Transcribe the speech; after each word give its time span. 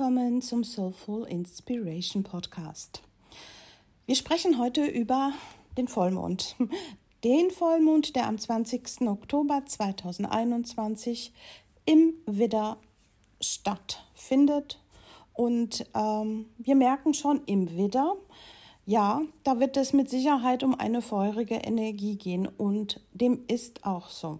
willkommen 0.00 0.40
zum 0.40 0.64
Soulful 0.64 1.24
Inspiration 1.24 2.22
Podcast. 2.22 3.02
Wir 4.06 4.14
sprechen 4.14 4.56
heute 4.56 4.86
über 4.86 5.34
den 5.76 5.88
Vollmond. 5.88 6.56
Den 7.22 7.50
Vollmond, 7.50 8.16
der 8.16 8.26
am 8.26 8.38
20. 8.38 9.02
Oktober 9.02 9.62
2021 9.66 11.34
im 11.84 12.14
Widder 12.24 12.78
stattfindet. 13.42 14.80
Und 15.34 15.84
ähm, 15.94 16.46
wir 16.56 16.76
merken 16.76 17.12
schon 17.12 17.42
im 17.44 17.76
Widder, 17.76 18.16
ja, 18.86 19.20
da 19.44 19.60
wird 19.60 19.76
es 19.76 19.92
mit 19.92 20.08
Sicherheit 20.08 20.62
um 20.62 20.74
eine 20.80 21.02
feurige 21.02 21.56
Energie 21.56 22.16
gehen. 22.16 22.46
Und 22.46 23.02
dem 23.12 23.44
ist 23.48 23.84
auch 23.84 24.08
so 24.08 24.38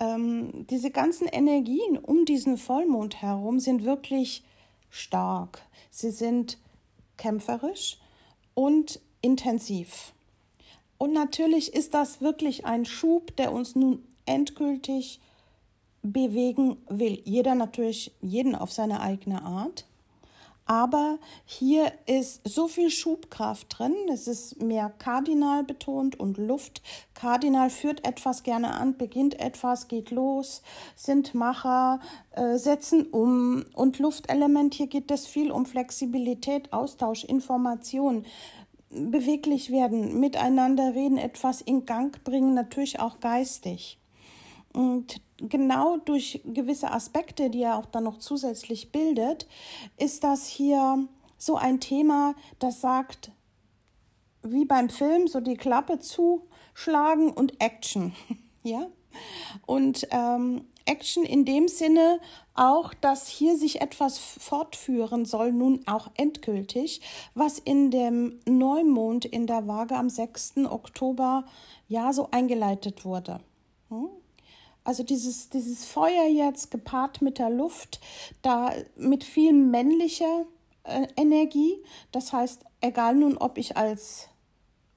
ähm, 0.00 0.66
diese 0.68 0.90
ganzen 0.90 1.26
Energien 1.26 1.98
um 1.98 2.24
diesen 2.24 2.56
Vollmond 2.58 3.22
herum 3.22 3.60
sind 3.60 3.84
wirklich 3.84 4.42
stark. 4.90 5.62
Sie 5.90 6.10
sind 6.10 6.58
kämpferisch 7.16 7.98
und 8.54 9.00
intensiv. 9.22 10.12
Und 10.98 11.12
natürlich 11.12 11.74
ist 11.74 11.94
das 11.94 12.20
wirklich 12.20 12.64
ein 12.64 12.84
Schub, 12.84 13.36
der 13.36 13.52
uns 13.52 13.74
nun 13.74 14.02
endgültig 14.24 15.20
bewegen 16.02 16.76
will. 16.88 17.20
Jeder 17.24 17.54
natürlich, 17.54 18.12
jeden 18.20 18.54
auf 18.54 18.72
seine 18.72 19.00
eigene 19.00 19.42
Art. 19.42 19.86
Aber 20.66 21.18
hier 21.44 21.92
ist 22.06 22.40
so 22.46 22.66
viel 22.66 22.90
Schubkraft 22.90 23.78
drin. 23.78 23.94
Es 24.12 24.26
ist 24.26 24.60
mehr 24.60 24.92
kardinal 24.98 25.62
betont 25.62 26.18
und 26.18 26.38
Luft. 26.38 26.82
Kardinal 27.14 27.70
führt 27.70 28.04
etwas 28.04 28.42
gerne 28.42 28.72
an, 28.72 28.96
beginnt 28.96 29.38
etwas, 29.38 29.86
geht 29.86 30.10
los, 30.10 30.62
sind 30.96 31.34
Macher, 31.34 32.00
äh, 32.32 32.56
setzen 32.56 33.06
um. 33.06 33.64
Und 33.74 34.00
Luftelement, 34.00 34.74
hier 34.74 34.88
geht 34.88 35.10
es 35.12 35.28
viel 35.28 35.52
um 35.52 35.66
Flexibilität, 35.66 36.72
Austausch, 36.72 37.22
Information 37.22 38.26
beweglich 38.90 39.70
werden, 39.70 40.18
miteinander 40.20 40.94
reden, 40.94 41.18
etwas 41.18 41.60
in 41.60 41.86
Gang 41.86 42.22
bringen, 42.24 42.54
natürlich 42.54 42.98
auch 42.98 43.20
geistig. 43.20 43.98
Und 44.72 45.20
genau 45.38 45.98
durch 45.98 46.40
gewisse 46.44 46.90
Aspekte, 46.90 47.50
die 47.50 47.62
er 47.62 47.76
auch 47.76 47.86
dann 47.86 48.04
noch 48.04 48.18
zusätzlich 48.18 48.92
bildet, 48.92 49.46
ist 49.96 50.24
das 50.24 50.46
hier 50.46 51.06
so 51.38 51.56
ein 51.56 51.80
Thema, 51.80 52.34
das 52.58 52.80
sagt, 52.80 53.30
wie 54.42 54.64
beim 54.64 54.88
Film, 54.88 55.28
so 55.28 55.40
die 55.40 55.56
Klappe 55.56 55.98
zuschlagen 55.98 57.30
und 57.30 57.60
Action. 57.60 58.14
ja? 58.62 58.86
Und 59.66 60.06
ähm, 60.10 60.66
Action 60.84 61.24
in 61.24 61.44
dem 61.44 61.68
Sinne 61.68 62.20
auch, 62.54 62.94
dass 62.94 63.28
hier 63.28 63.56
sich 63.56 63.80
etwas 63.80 64.18
fortführen 64.18 65.24
soll, 65.24 65.52
nun 65.52 65.82
auch 65.86 66.10
endgültig, 66.14 67.00
was 67.34 67.58
in 67.58 67.90
dem 67.90 68.40
Neumond 68.46 69.24
in 69.24 69.46
der 69.46 69.66
Waage 69.66 69.96
am 69.96 70.08
6. 70.08 70.58
Oktober 70.70 71.44
ja 71.88 72.12
so 72.12 72.28
eingeleitet 72.30 73.04
wurde. 73.04 73.40
Hm? 73.88 74.08
Also 74.86 75.02
dieses, 75.02 75.50
dieses 75.50 75.84
Feuer 75.84 76.28
jetzt 76.28 76.70
gepaart 76.70 77.20
mit 77.20 77.40
der 77.40 77.50
Luft, 77.50 78.00
da 78.42 78.72
mit 78.94 79.24
viel 79.24 79.52
männlicher 79.52 80.46
äh, 80.84 81.08
Energie. 81.16 81.74
Das 82.12 82.32
heißt, 82.32 82.62
egal 82.80 83.16
nun, 83.16 83.36
ob 83.36 83.58
ich 83.58 83.76
als 83.76 84.28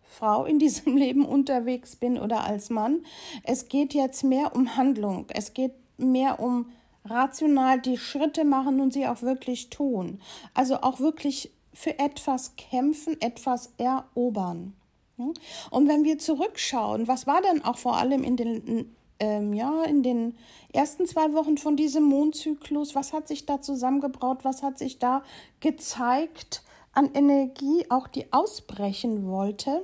Frau 0.03 0.45
in 0.45 0.59
diesem 0.59 0.95
Leben 0.95 1.25
unterwegs 1.25 1.95
bin 1.95 2.19
oder 2.19 2.43
als 2.43 2.69
Mann, 2.69 3.03
es 3.41 3.67
geht 3.67 3.95
jetzt 3.95 4.23
mehr 4.23 4.55
um 4.55 4.77
Handlung. 4.77 5.25
Es 5.33 5.55
geht 5.55 5.73
mehr 5.97 6.39
um 6.39 6.71
rational 7.03 7.81
die 7.81 7.97
Schritte 7.97 8.45
machen 8.45 8.81
und 8.81 8.93
sie 8.93 9.07
auch 9.07 9.23
wirklich 9.23 9.71
tun. 9.71 10.21
Also 10.53 10.81
auch 10.81 10.99
wirklich 10.99 11.51
für 11.73 11.97
etwas 11.97 12.55
kämpfen, 12.57 13.19
etwas 13.21 13.73
erobern. 13.79 14.75
Und 15.17 15.87
wenn 15.87 16.03
wir 16.03 16.19
zurückschauen, 16.19 17.07
was 17.07 17.25
war 17.25 17.41
denn 17.41 17.63
auch 17.63 17.79
vor 17.79 17.97
allem 17.97 18.23
in 18.23 18.37
den 18.37 18.95
ähm, 19.19 19.53
ja, 19.53 19.83
in 19.83 20.03
den 20.03 20.35
ersten 20.73 21.05
zwei 21.05 21.33
Wochen 21.33 21.57
von 21.57 21.75
diesem 21.75 22.03
Mondzyklus, 22.03 22.95
was 22.95 23.13
hat 23.13 23.27
sich 23.27 23.45
da 23.45 23.61
zusammengebraut, 23.61 24.43
was 24.43 24.63
hat 24.63 24.77
sich 24.77 24.99
da 24.99 25.23
gezeigt 25.59 26.63
an 26.93 27.13
Energie, 27.13 27.85
auch 27.89 28.07
die 28.07 28.31
ausbrechen 28.31 29.27
wollte. 29.27 29.83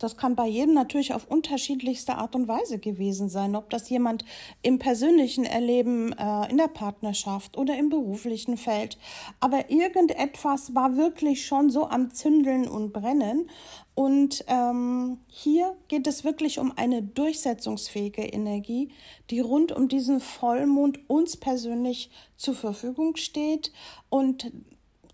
Das 0.00 0.16
kann 0.16 0.34
bei 0.34 0.46
jedem 0.48 0.74
natürlich 0.74 1.12
auf 1.12 1.26
unterschiedlichste 1.26 2.16
Art 2.16 2.34
und 2.34 2.48
Weise 2.48 2.78
gewesen 2.78 3.28
sein, 3.28 3.54
ob 3.54 3.68
das 3.68 3.90
jemand 3.90 4.24
im 4.62 4.78
persönlichen 4.78 5.44
Erleben, 5.44 6.14
äh, 6.14 6.50
in 6.50 6.56
der 6.56 6.68
Partnerschaft 6.68 7.58
oder 7.58 7.76
im 7.78 7.90
beruflichen 7.90 8.56
Feld. 8.56 8.96
Aber 9.40 9.70
irgendetwas 9.70 10.74
war 10.74 10.96
wirklich 10.96 11.44
schon 11.44 11.68
so 11.68 11.86
am 11.86 12.12
Zündeln 12.14 12.66
und 12.66 12.94
Brennen. 12.94 13.50
Und 13.94 14.42
ähm, 14.48 15.18
hier 15.26 15.76
geht 15.88 16.06
es 16.06 16.24
wirklich 16.24 16.58
um 16.58 16.72
eine 16.76 17.02
durchsetzungsfähige 17.02 18.22
Energie, 18.22 18.88
die 19.28 19.40
rund 19.40 19.70
um 19.70 19.88
diesen 19.88 20.20
Vollmond 20.20 21.10
uns 21.10 21.36
persönlich 21.36 22.10
zur 22.38 22.54
Verfügung 22.54 23.16
steht. 23.16 23.70
Und 24.08 24.50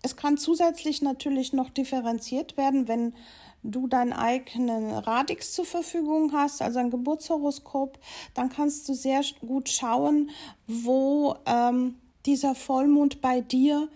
es 0.01 0.15
kann 0.15 0.37
zusätzlich 0.37 1.01
natürlich 1.01 1.51
noch 1.51 1.69
differenziert 1.69 2.55
werden, 2.55 2.87
wenn 2.87 3.13
du 3.63 3.87
deinen 3.87 4.13
eigenen 4.13 4.91
Radix 4.91 5.53
zur 5.53 5.65
Verfügung 5.65 6.31
hast, 6.33 6.61
also 6.61 6.79
ein 6.79 6.91
Geburtshoroskop, 6.91 7.99
dann 8.33 8.49
kannst 8.49 8.87
du 8.87 8.93
sehr 8.93 9.21
gut 9.45 9.69
schauen, 9.69 10.29
wo 10.67 11.35
ähm, 11.45 11.95
dieser 12.25 12.55
Vollmond 12.55 13.21
bei 13.21 13.41
dir 13.41 13.89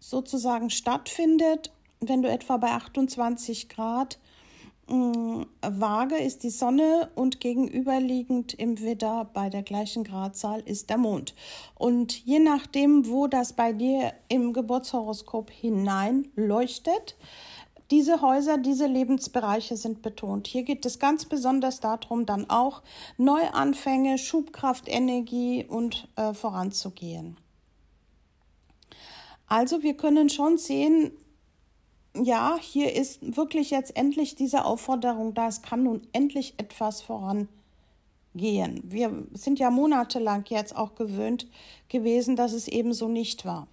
sozusagen 0.00 0.70
stattfindet. 0.70 1.72
Wenn 2.00 2.22
du 2.22 2.30
etwa 2.30 2.56
bei 2.56 2.70
28 2.70 3.68
Grad 3.68 4.18
äh, 4.88 4.92
Waage 4.92 6.16
ist 6.16 6.42
die 6.42 6.50
Sonne 6.50 7.10
und 7.14 7.40
gegenüberliegend 7.40 8.54
im 8.54 8.80
Widder 8.80 9.28
bei 9.32 9.50
der 9.50 9.62
gleichen 9.62 10.04
Gradzahl 10.04 10.60
ist 10.60 10.90
der 10.90 10.98
Mond. 10.98 11.34
Und 11.74 12.24
je 12.24 12.38
nachdem, 12.38 13.08
wo 13.08 13.26
das 13.26 13.52
bei 13.52 13.72
dir 13.72 14.12
im 14.28 14.52
Geburtshoroskop 14.52 15.50
hinein 15.50 16.28
leuchtet, 16.36 17.16
diese 17.90 18.20
Häuser, 18.20 18.58
diese 18.58 18.86
Lebensbereiche 18.86 19.76
sind 19.76 20.02
betont. 20.02 20.46
Hier 20.46 20.62
geht 20.62 20.84
es 20.84 20.98
ganz 20.98 21.24
besonders 21.24 21.80
darum, 21.80 22.26
dann 22.26 22.50
auch 22.50 22.82
Neuanfänge, 23.16 24.18
Schubkraft, 24.18 24.88
Energie 24.88 25.64
und 25.64 26.08
äh, 26.16 26.34
voranzugehen. 26.34 27.36
Also 29.46 29.82
wir 29.82 29.94
können 29.94 30.28
schon 30.28 30.58
sehen, 30.58 31.12
ja, 32.14 32.58
hier 32.60 32.94
ist 32.94 33.36
wirklich 33.36 33.70
jetzt 33.70 33.96
endlich 33.96 34.34
diese 34.34 34.64
Aufforderung 34.64 35.32
da, 35.32 35.48
es 35.48 35.62
kann 35.62 35.84
nun 35.84 36.02
endlich 36.12 36.54
etwas 36.58 37.00
vorangehen. 37.00 37.48
Wir 38.34 39.26
sind 39.32 39.58
ja 39.58 39.70
monatelang 39.70 40.44
jetzt 40.48 40.76
auch 40.76 40.94
gewöhnt 40.94 41.46
gewesen, 41.88 42.36
dass 42.36 42.52
es 42.52 42.68
eben 42.68 42.92
so 42.92 43.08
nicht 43.08 43.46
war. 43.46 43.68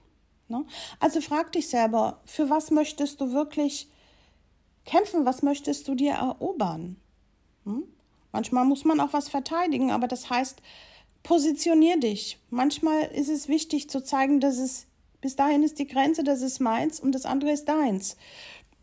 Ne? 0.47 0.63
Also 1.01 1.19
frag 1.19 1.51
dich 1.51 1.67
selber, 1.67 2.21
für 2.25 2.49
was 2.49 2.71
möchtest 2.71 3.19
du 3.19 3.33
wirklich 3.33 3.89
kämpfen, 4.85 5.25
was 5.25 5.41
möchtest 5.41 5.87
du 5.87 5.95
dir 5.95 6.13
erobern? 6.13 6.97
Hm? 7.65 7.83
Manchmal 8.31 8.65
muss 8.65 8.85
man 8.85 8.99
auch 8.99 9.13
was 9.13 9.29
verteidigen, 9.29 9.91
aber 9.91 10.07
das 10.07 10.29
heißt, 10.29 10.61
positionier 11.23 11.99
dich. 11.99 12.39
Manchmal 12.49 13.03
ist 13.13 13.29
es 13.29 13.47
wichtig 13.47 13.89
zu 13.89 14.03
zeigen, 14.03 14.39
dass 14.39 14.57
es 14.57 14.87
bis 15.21 15.35
dahin 15.35 15.63
ist 15.63 15.79
die 15.79 15.87
Grenze, 15.87 16.23
das 16.23 16.41
ist 16.41 16.59
meins 16.59 16.99
und 16.99 17.13
das 17.13 17.25
andere 17.25 17.51
ist 17.51 17.65
deins. 17.65 18.17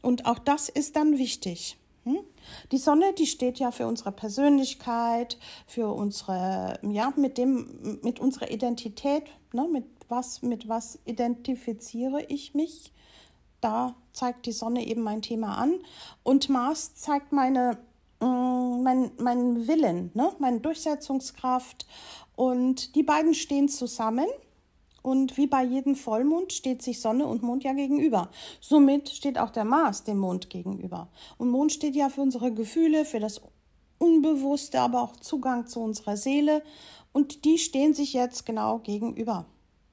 Und 0.00 0.26
auch 0.26 0.40
das 0.40 0.68
ist 0.68 0.96
dann 0.96 1.18
wichtig. 1.18 1.76
Hm? 2.04 2.18
Die 2.72 2.78
Sonne, 2.78 3.12
die 3.12 3.26
steht 3.26 3.60
ja 3.60 3.70
für 3.70 3.86
unsere 3.86 4.10
Persönlichkeit, 4.10 5.38
für 5.66 5.92
unsere, 5.92 6.80
ja, 6.82 7.12
mit 7.16 7.38
dem, 7.38 8.00
mit 8.02 8.18
unserer 8.18 8.50
Identität, 8.50 9.24
ne, 9.52 9.68
mit 9.70 9.84
was, 10.08 10.42
mit 10.42 10.68
was 10.68 10.98
identifiziere 11.04 12.24
ich 12.24 12.54
mich? 12.54 12.92
da 13.62 13.94
zeigt 14.12 14.46
die 14.46 14.52
Sonne 14.52 14.86
eben 14.86 15.02
mein 15.02 15.22
Thema 15.22 15.56
an 15.58 15.74
und 16.22 16.48
Mars 16.48 16.94
zeigt 16.94 17.32
meine 17.32 17.78
mm, 18.20 18.82
mein, 18.82 19.10
mein 19.18 19.66
Willen, 19.66 20.10
ne? 20.14 20.32
meine 20.38 20.60
Durchsetzungskraft 20.60 21.86
und 22.36 22.94
die 22.94 23.02
beiden 23.02 23.34
stehen 23.34 23.68
zusammen 23.68 24.26
und 25.02 25.36
wie 25.36 25.48
bei 25.48 25.64
jedem 25.64 25.96
Vollmond 25.96 26.52
steht 26.52 26.80
sich 26.80 27.00
Sonne 27.00 27.26
und 27.26 27.42
Mond 27.42 27.64
ja 27.64 27.72
gegenüber. 27.72 28.30
Somit 28.60 29.08
steht 29.08 29.36
auch 29.36 29.50
der 29.50 29.64
Mars 29.64 30.04
dem 30.04 30.18
Mond 30.18 30.48
gegenüber. 30.48 31.08
Und 31.38 31.50
Mond 31.50 31.72
steht 31.72 31.96
ja 31.96 32.08
für 32.08 32.20
unsere 32.20 32.52
Gefühle, 32.52 33.04
für 33.04 33.18
das 33.18 33.40
Unbewusste, 33.98 34.80
aber 34.80 35.02
auch 35.02 35.16
Zugang 35.16 35.66
zu 35.66 35.80
unserer 35.80 36.16
Seele. 36.16 36.62
Und 37.12 37.44
die 37.44 37.58
stehen 37.58 37.94
sich 37.94 38.12
jetzt 38.12 38.46
genau 38.46 38.78
gegenüber. 38.78 39.44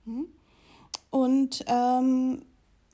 Hm? 0.06 0.28
Und 1.10 1.66
ähm, 1.68 2.44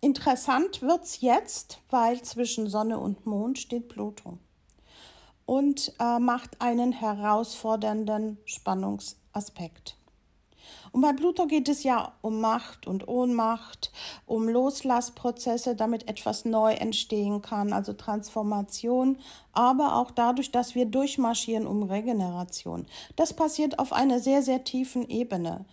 Interessant 0.06 0.84
wird 0.84 1.04
es 1.04 1.22
jetzt, 1.22 1.80
weil 1.90 2.22
zwischen 2.22 2.70
Sonne 2.70 3.00
und 3.00 3.26
Mond 3.26 3.58
steht 3.58 3.90
Pluto 3.90 4.38
und 5.48 5.94
äh, 6.00 6.20
macht 6.20 6.62
einen 6.62 6.92
herausfordernden 6.92 8.38
Spannungsaspekt. 8.46 9.98
Und 10.92 11.02
bei 11.02 11.12
Pluto 11.12 11.48
geht 11.48 11.68
es 11.70 11.82
ja 11.82 12.14
um 12.22 12.40
Macht 12.40 12.86
und 12.86 13.08
Ohnmacht, 13.08 13.92
um 14.28 14.48
Loslassprozesse, 14.48 15.76
damit 15.76 16.08
etwas 16.08 16.46
neu 16.46 16.74
entstehen 16.74 17.42
kann, 17.42 17.74
also 17.74 17.94
Transformation, 17.94 19.18
aber 19.54 19.96
auch 19.96 20.12
dadurch, 20.12 20.52
dass 20.52 20.76
wir 20.76 20.86
durchmarschieren 20.86 21.66
um 21.66 21.82
Regeneration. 21.82 22.86
Das 23.16 23.34
passiert 23.34 23.80
auf 23.80 23.92
einer 23.92 24.20
sehr, 24.20 24.44
sehr 24.44 24.64
tiefen 24.64 25.10
Ebene. 25.10 25.66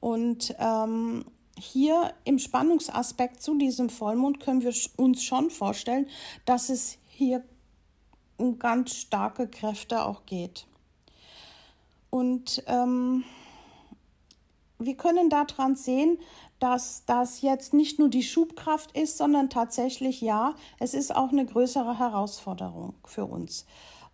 Und 0.00 0.54
ähm, 0.58 1.26
hier 1.58 2.12
im 2.24 2.38
Spannungsaspekt 2.38 3.42
zu 3.42 3.56
diesem 3.56 3.88
Vollmond 3.88 4.40
können 4.40 4.62
wir 4.62 4.74
uns 4.96 5.22
schon 5.22 5.50
vorstellen, 5.50 6.08
dass 6.44 6.68
es 6.68 6.98
hier 7.08 7.44
um 8.36 8.58
ganz 8.58 8.94
starke 8.94 9.46
Kräfte 9.46 10.04
auch 10.04 10.26
geht. 10.26 10.66
Und 12.10 12.62
ähm, 12.66 13.24
wir 14.78 14.96
können 14.96 15.30
daran 15.30 15.76
sehen, 15.76 16.18
dass 16.58 17.04
das 17.06 17.42
jetzt 17.42 17.74
nicht 17.74 17.98
nur 17.98 18.08
die 18.08 18.22
Schubkraft 18.22 18.96
ist, 18.96 19.18
sondern 19.18 19.50
tatsächlich 19.50 20.20
ja, 20.20 20.54
es 20.78 20.94
ist 20.94 21.14
auch 21.14 21.30
eine 21.30 21.44
größere 21.44 21.98
Herausforderung 21.98 22.94
für 23.04 23.24
uns. 23.26 23.66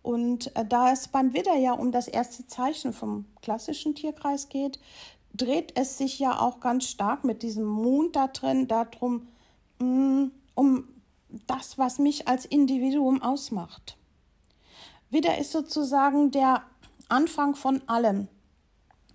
Und 0.03 0.55
äh, 0.57 0.65
da 0.65 0.93
es 0.93 1.09
beim 1.09 1.35
Widder 1.35 1.57
ja 1.57 1.73
um 1.73 1.93
das 1.93 2.09
erste 2.09 2.47
Zeichen 2.47 2.93
vom 2.93 3.27
klassischen 3.43 3.95
Tierkreis 3.95 4.49
geht, 4.49 4.79
dreht 5.35 5.73
es 5.77 5.99
sich 5.99 6.19
ja 6.19 6.39
auch 6.39 6.61
ganz 6.61 6.85
stark 6.85 7.25
mit 7.25 7.43
diesem 7.43 7.65
Mond 7.65 8.17
da 8.17 8.29
drin 8.29 8.69
darum, 8.69 9.29
mm, 9.79 10.27
um 10.55 10.89
das, 11.47 11.79
was 11.79 11.99
mich 11.99 12.29
als 12.29 12.45
Individuum 12.45 13.23
ausmacht. 13.23 13.97
Widder 15.11 15.39
ist 15.39 15.53
sozusagen 15.53 16.31
der 16.31 16.63
Anfang 17.09 17.55
von 17.55 17.83
allem. 17.89 18.29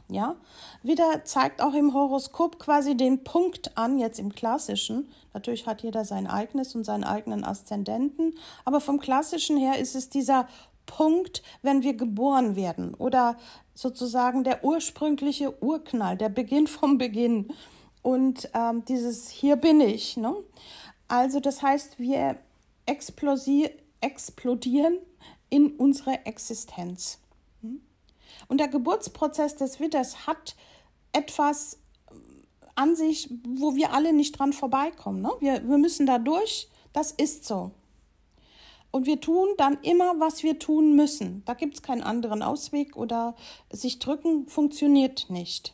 Ja, 0.07 0.35
wieder 0.83 1.23
zeigt 1.25 1.63
auch 1.63 1.73
im 1.73 1.95
Horoskop 1.95 2.59
quasi 2.59 2.95
den 2.95 3.23
Punkt 3.23 3.75
an, 3.75 3.97
jetzt 3.97 4.19
im 4.19 4.35
klassischen. 4.35 5.09
Natürlich 5.33 5.65
hat 5.65 5.81
jeder 5.81 6.05
sein 6.05 6.27
eigenes 6.27 6.75
und 6.75 6.83
seinen 6.83 7.03
eigenen 7.03 7.43
Aszendenten, 7.43 8.37
aber 8.65 8.81
vom 8.81 8.99
klassischen 8.99 9.57
her 9.57 9.79
ist 9.79 9.95
es 9.95 10.09
dieser 10.09 10.47
Punkt, 10.85 11.43
wenn 11.61 11.83
wir 11.83 11.93
geboren 11.93 12.55
werden 12.55 12.93
oder 12.93 13.37
sozusagen 13.73 14.43
der 14.43 14.63
ursprüngliche 14.63 15.61
Urknall, 15.63 16.17
der 16.17 16.29
Beginn 16.29 16.67
vom 16.67 16.97
Beginn 16.97 17.53
und 18.01 18.49
ähm, 18.53 18.85
dieses 18.85 19.29
Hier 19.29 19.55
bin 19.55 19.81
ich. 19.81 20.17
Ne? 20.17 20.35
Also 21.07 21.39
das 21.39 21.61
heißt, 21.61 21.99
wir 21.99 22.37
explodieren 22.85 24.97
in 25.49 25.71
unserer 25.71 26.25
Existenz. 26.25 27.19
Und 28.47 28.59
der 28.59 28.67
Geburtsprozess 28.67 29.55
des 29.55 29.79
Widders 29.79 30.27
hat 30.27 30.55
etwas 31.13 31.79
an 32.75 32.95
sich, 32.95 33.29
wo 33.47 33.75
wir 33.75 33.93
alle 33.93 34.13
nicht 34.13 34.37
dran 34.37 34.53
vorbeikommen. 34.53 35.21
Ne? 35.21 35.31
Wir, 35.39 35.67
wir 35.67 35.77
müssen 35.77 36.05
da 36.05 36.19
durch, 36.19 36.69
das 36.93 37.11
ist 37.11 37.45
so. 37.45 37.71
Und 38.95 39.07
wir 39.07 39.19
tun 39.19 39.49
dann 39.57 39.77
immer, 39.81 40.21
was 40.21 40.41
wir 40.41 40.57
tun 40.57 40.95
müssen. 40.95 41.43
Da 41.43 41.53
gibt 41.53 41.73
es 41.73 41.81
keinen 41.81 42.01
anderen 42.01 42.41
Ausweg 42.41 42.95
oder 42.95 43.35
sich 43.69 43.99
drücken 43.99 44.47
funktioniert 44.47 45.25
nicht. 45.27 45.73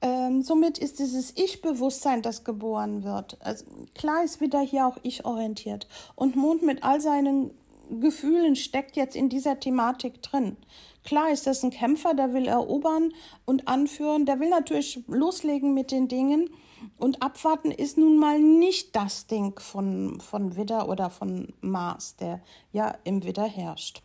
Ähm, 0.00 0.42
somit 0.42 0.78
ist 0.78 1.00
dieses 1.00 1.36
Ich-Bewusstsein, 1.36 2.22
das 2.22 2.44
geboren 2.44 3.02
wird. 3.02 3.36
Also, 3.40 3.64
klar 3.96 4.22
ist 4.22 4.40
wieder 4.40 4.60
hier 4.60 4.86
auch 4.86 4.96
ich 5.02 5.24
orientiert. 5.24 5.88
Und 6.14 6.36
Mond 6.36 6.62
mit 6.62 6.84
all 6.84 7.00
seinen 7.00 7.50
Gefühlen 7.90 8.54
steckt 8.54 8.94
jetzt 8.94 9.16
in 9.16 9.28
dieser 9.28 9.58
Thematik 9.58 10.22
drin. 10.22 10.56
Klar 11.02 11.32
ist 11.32 11.48
das 11.48 11.64
ein 11.64 11.70
Kämpfer, 11.70 12.14
der 12.14 12.32
will 12.32 12.46
erobern 12.46 13.12
und 13.44 13.66
anführen, 13.66 14.24
der 14.24 14.38
will 14.38 14.50
natürlich 14.50 15.00
loslegen 15.08 15.74
mit 15.74 15.90
den 15.90 16.06
Dingen. 16.06 16.48
Und 16.96 17.22
abwarten 17.22 17.70
ist 17.70 17.98
nun 17.98 18.18
mal 18.18 18.38
nicht 18.38 18.94
das 18.94 19.26
Ding 19.26 19.58
von, 19.58 20.20
von 20.20 20.56
Widder 20.56 20.88
oder 20.88 21.10
von 21.10 21.52
Mars, 21.60 22.16
der 22.16 22.40
ja 22.72 22.96
im 23.04 23.24
Widder 23.24 23.46
herrscht. 23.46 24.02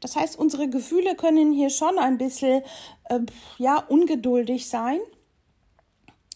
Das 0.00 0.16
heißt, 0.16 0.38
unsere 0.38 0.68
Gefühle 0.68 1.14
können 1.14 1.52
hier 1.52 1.70
schon 1.70 1.98
ein 1.98 2.18
bisschen 2.18 2.62
äh, 3.04 3.20
ja, 3.58 3.78
ungeduldig 3.78 4.68
sein. 4.68 5.00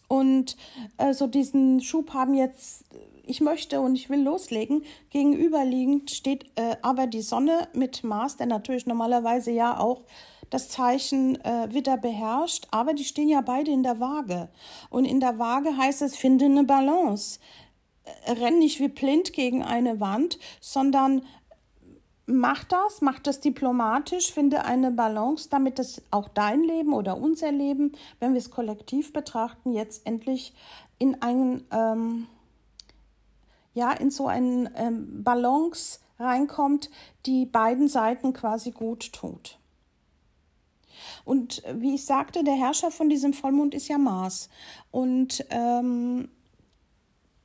Und 0.09 0.57
äh, 0.99 1.13
so 1.13 1.27
diesen 1.27 1.81
Schub 1.81 2.13
haben 2.13 2.35
jetzt 2.35 2.85
ich 3.25 3.41
möchte 3.41 3.81
und 3.81 3.95
ich 3.95 4.11
will 4.11 4.23
loslegen. 4.23 4.85
Gegenüberliegend 5.11 6.11
steht 6.11 6.47
äh, 6.57 6.77
aber 6.83 7.07
die 7.07 7.23
Sonne 7.23 7.69
mit 7.73 8.05
Mars, 8.05 8.37
der 8.37 8.47
natürlich 8.47 8.87
normalerweise 8.87 9.51
ja 9.51 9.79
auch 9.79 10.03
das 10.53 10.69
Zeichen 10.69 11.41
äh, 11.45 11.73
Widder 11.73 11.97
beherrscht, 11.97 12.67
aber 12.71 12.93
die 12.93 13.05
stehen 13.05 13.29
ja 13.29 13.41
beide 13.41 13.71
in 13.71 13.83
der 13.83 14.01
Waage. 14.01 14.49
Und 14.91 15.07
in 15.07 15.19
der 15.19 15.39
Waage 15.39 15.77
heißt 15.77 16.03
es, 16.03 16.17
finde 16.17 16.45
eine 16.45 16.65
Balance. 16.65 17.41
Äh, 18.05 18.33
renn 18.33 18.59
nicht 18.59 18.79
wie 18.79 18.89
blind 18.89 19.33
gegen 19.33 19.63
eine 19.63 19.99
Wand, 19.99 20.39
sondern 20.61 21.23
mach 22.27 22.65
das, 22.65 23.01
mach 23.01 23.19
das 23.19 23.41
diplomatisch, 23.41 24.31
finde 24.31 24.65
eine 24.65 24.91
Balance, 24.91 25.49
damit 25.49 25.79
es 25.79 26.03
auch 26.11 26.29
dein 26.29 26.63
Leben 26.63 26.93
oder 26.93 27.17
unser 27.17 27.51
Leben, 27.51 27.93
wenn 28.21 28.35
wir 28.35 28.39
es 28.39 28.51
kollektiv 28.51 29.13
betrachten, 29.13 29.73
jetzt 29.73 30.07
endlich 30.07 30.53
in 30.99 31.21
einen 31.23 31.65
ähm, 31.73 32.27
ja, 33.75 33.93
in 33.93 34.11
so 34.11 34.27
einen 34.27 34.69
ähm, 34.77 35.25
Balance 35.25 36.01
reinkommt, 36.19 36.91
die 37.25 37.47
beiden 37.47 37.89
Seiten 37.89 38.35
quasi 38.35 38.71
gut 38.71 39.15
tut. 39.15 39.59
Und 41.25 41.63
wie 41.75 41.95
ich 41.95 42.05
sagte, 42.05 42.45
der 42.45 42.55
Herrscher 42.55 42.91
von 42.91 43.09
diesem 43.09 43.33
Vollmond 43.33 43.75
ist 43.75 43.89
ja 43.89 43.99
Mars. 43.99 44.49
Und 44.91 45.45
ähm, 45.51 46.29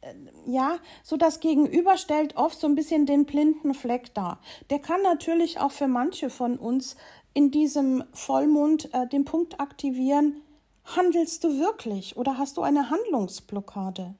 äh, 0.02 0.14
ja, 0.46 0.78
so 1.04 1.18
das 1.18 1.40
Gegenüber 1.40 1.98
stellt 1.98 2.36
oft 2.38 2.60
so 2.60 2.68
ein 2.68 2.76
bisschen 2.76 3.06
den 3.06 3.26
blinden 3.26 3.74
Fleck 3.74 4.14
dar. 4.14 4.40
Der 4.70 4.80
kann 4.80 5.02
natürlich 5.02 5.60
auch 5.60 5.72
für 5.72 5.88
manche 5.88 6.30
von 6.30 6.58
uns 6.58 6.96
in 7.34 7.52
diesem 7.52 8.04
Vollmond 8.14 8.94
äh, 8.94 9.08
den 9.08 9.26
Punkt 9.26 9.60
aktivieren, 9.60 10.42
handelst 10.96 11.44
du 11.44 11.60
wirklich 11.60 12.18
oder 12.18 12.38
hast 12.38 12.58
du 12.58 12.62
eine 12.62 12.90
Handlungsblockade? 12.90 14.16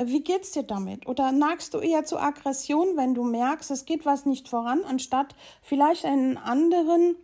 Wie 0.00 0.22
geht's 0.22 0.52
dir 0.52 0.62
damit? 0.62 1.08
Oder 1.08 1.32
neigst 1.32 1.74
du 1.74 1.78
eher 1.78 2.04
zu 2.04 2.18
Aggression, 2.18 2.96
wenn 2.96 3.14
du 3.14 3.24
merkst, 3.24 3.72
es 3.72 3.84
geht 3.84 4.06
was 4.06 4.26
nicht 4.26 4.48
voran, 4.48 4.84
anstatt 4.84 5.34
vielleicht 5.62 6.04
einen 6.04 6.36
anderen 6.36 7.16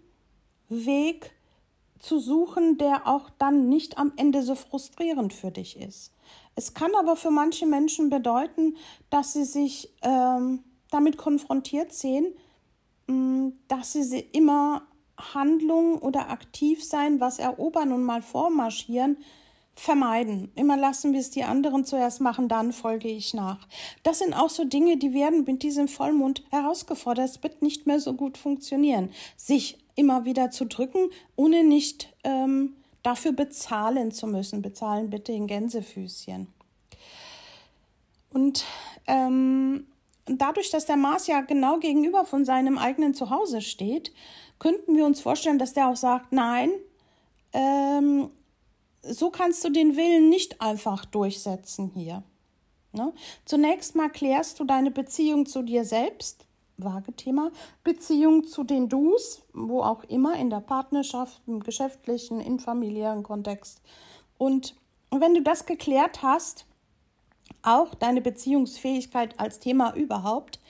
Weg 0.69 1.34
zu 2.05 2.19
suchen, 2.19 2.77
der 2.77 3.09
auch 3.09 3.31
dann 3.39 3.69
nicht 3.69 3.99
am 3.99 4.13
Ende 4.17 4.43
so 4.43 4.55
frustrierend 4.55 5.33
für 5.33 5.51
dich 5.51 5.81
ist. 5.81 6.13
Es 6.55 6.75
kann 6.75 6.95
aber 6.95 7.17
für 7.17 7.31
manche 7.31 7.67
Menschen 7.67 8.11
bedeuten, 8.11 8.77
dass 9.11 9.33
sie 9.33 9.45
sich 9.45 9.93
ähm, 10.03 10.63
damit 10.91 11.17
konfrontiert 11.17 11.93
sehen, 11.93 12.27
mm, 13.07 13.49
dass 13.69 13.93
sie 13.93 14.21
immer 14.33 14.83
Handlungen 15.19 15.99
oder 15.99 16.31
aktiv 16.31 16.85
sein, 16.85 17.21
was 17.21 17.39
erobern 17.39 17.93
und 17.93 18.05
mal 18.05 18.23
vormarschieren, 18.23 19.19
vermeiden. 19.75 20.53
Immer 20.55 20.77
lassen 20.77 21.13
wir 21.13 21.21
es 21.21 21.31
die 21.31 21.43
anderen 21.45 21.85
zuerst 21.85 22.21
machen, 22.21 22.49
dann 22.49 22.73
folge 22.73 23.09
ich 23.09 23.35
nach. 23.35 23.67
Das 24.03 24.21
sind 24.21 24.35
auch 24.35 24.51
so 24.51 24.65
Dinge, 24.65 24.99
die 24.99 25.15
werden 25.15 25.45
mit 25.45 25.63
diesem 25.63 25.89
Vollmond 25.89 26.45
herausgefordert. 26.51 27.29
Es 27.29 27.43
wird 27.43 27.63
nicht 27.63 27.87
mehr 27.87 27.99
so 27.99 28.15
gut 28.15 28.39
funktionieren, 28.39 29.11
sich 29.37 29.84
immer 29.95 30.25
wieder 30.25 30.51
zu 30.51 30.67
drücken, 30.67 31.11
ohne 31.37 31.65
nicht 31.65 32.13
ähm, 32.25 32.77
dafür 33.03 33.33
bezahlen 33.33 34.13
zu 34.13 34.27
müssen. 34.27 34.63
Bezahlen 34.63 35.11
bitte 35.11 35.33
in 35.33 35.47
Gänsefüßchen. 35.47 36.49
Und 38.31 38.65
ähm, 39.07 39.87
dadurch, 40.27 40.71
dass 40.71 40.87
der 40.87 40.97
Mars 40.97 41.27
ja 41.27 41.41
genau 41.41 41.79
gegenüber 41.79 42.25
von 42.25 42.45
seinem 42.45 42.79
eigenen 42.79 43.15
Zuhause 43.15 43.61
steht, 43.61 44.13
könnten 44.59 44.97
wir 44.97 45.07
uns 45.07 45.21
vorstellen, 45.21 45.59
dass 45.59 45.75
der 45.75 45.89
auch 45.89 45.97
sagt, 45.97 46.33
nein, 46.33 46.71
ähm, 47.53 48.31
so 49.03 49.31
kannst 49.31 49.65
du 49.65 49.71
den 49.71 49.97
Willen 49.97 50.29
nicht 50.29 50.61
einfach 50.61 51.05
durchsetzen 51.05 51.93
hier. 51.95 52.23
Ne? 52.93 53.13
Zunächst 53.45 53.95
mal 53.95 54.09
klärst 54.09 54.59
du 54.61 54.65
deine 54.65 54.91
Beziehung 54.91 55.47
zu 55.47 55.63
dir 55.63 55.85
selbst, 55.85 56.44
vage 56.77 57.13
Thema, 57.13 57.51
Beziehung 57.83 58.45
zu 58.45 58.65
den 58.65 58.89
Dus, 58.89 59.43
wo 59.53 59.83
auch 59.83 60.05
immer, 60.05 60.37
in 60.37 60.51
der 60.51 60.61
Partnerschaft, 60.61 61.41
im 61.47 61.61
geschäftlichen, 61.61 62.41
im 62.41 62.59
familiären 62.59 63.23
Kontext. 63.23 63.81
Und 64.39 64.75
wenn 65.11 65.35
du 65.35 65.43
das 65.43 65.67
geklärt 65.67 66.23
hast, 66.23 66.67
auch 67.63 67.95
deine 67.95 68.21
Beziehungsfähigkeit 68.21 69.39
als 69.39 69.59
Thema 69.59 69.95
überhaupt, 69.95 70.61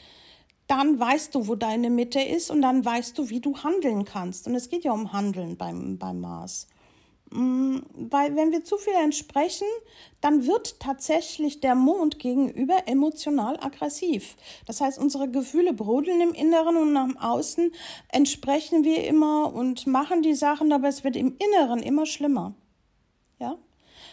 dann 0.66 0.98
weißt 0.98 1.34
du, 1.34 1.48
wo 1.48 1.54
deine 1.54 1.90
Mitte 1.90 2.20
ist 2.20 2.50
und 2.50 2.62
dann 2.62 2.84
weißt 2.84 3.18
du, 3.18 3.28
wie 3.28 3.40
du 3.40 3.58
handeln 3.58 4.04
kannst. 4.04 4.46
Und 4.46 4.54
es 4.54 4.68
geht 4.68 4.84
ja 4.84 4.92
um 4.92 5.12
Handeln 5.12 5.56
beim, 5.56 5.98
beim 5.98 6.20
Mars. 6.20 6.68
Mm, 7.34 7.80
weil 7.94 8.36
wenn 8.36 8.52
wir 8.52 8.62
zu 8.62 8.76
viel 8.76 8.94
entsprechen, 8.94 9.66
dann 10.20 10.46
wird 10.46 10.78
tatsächlich 10.78 11.58
der 11.58 11.74
Mond 11.74 12.20
gegenüber 12.20 12.86
emotional 12.86 13.58
aggressiv. 13.58 14.36
Das 14.66 14.80
heißt, 14.80 15.00
unsere 15.00 15.28
Gefühle 15.28 15.72
brodeln 15.72 16.20
im 16.20 16.32
Inneren 16.32 16.76
und 16.76 16.92
nach 16.92 17.08
Außen 17.20 17.72
entsprechen 18.12 18.84
wir 18.84 19.04
immer 19.04 19.52
und 19.52 19.88
machen 19.88 20.22
die 20.22 20.34
Sachen, 20.34 20.72
aber 20.72 20.86
es 20.86 21.02
wird 21.02 21.16
im 21.16 21.36
Inneren 21.38 21.82
immer 21.82 22.06
schlimmer. 22.06 22.54
Ja? 23.40 23.58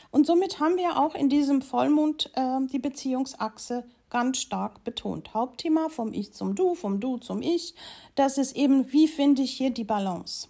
Und 0.10 0.26
somit 0.26 0.60
haben 0.60 0.78
wir 0.78 0.98
auch 1.00 1.14
in 1.14 1.30
diesem 1.30 1.62
Vollmond 1.62 2.32
äh, 2.34 2.60
die 2.72 2.80
Beziehungsachse 2.80 3.84
ganz 4.10 4.40
stark 4.40 4.84
betont. 4.84 5.36
Hauptthema 5.36 5.90
vom 5.90 6.12
Ich 6.12 6.34
zum 6.34 6.56
Du, 6.56 6.74
vom 6.74 7.00
Du 7.00 7.18
zum 7.20 7.44
Ich. 7.44 7.76
Das 8.16 8.40
ist 8.40 8.56
eben, 8.56 8.92
wie 8.92 9.08
finde 9.08 9.44
ich 9.44 9.52
hier 9.52 9.70
die 9.70 9.84
Balance. 9.84 10.48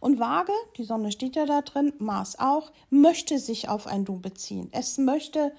Und 0.00 0.18
Waage, 0.18 0.52
die 0.76 0.84
Sonne 0.84 1.12
steht 1.12 1.36
ja 1.36 1.46
da 1.46 1.62
drin, 1.62 1.92
Mars 1.98 2.38
auch, 2.38 2.70
möchte 2.90 3.38
sich 3.38 3.68
auf 3.68 3.86
ein 3.86 4.04
Du 4.04 4.20
beziehen. 4.20 4.68
Es 4.72 4.98
möchte, 4.98 5.52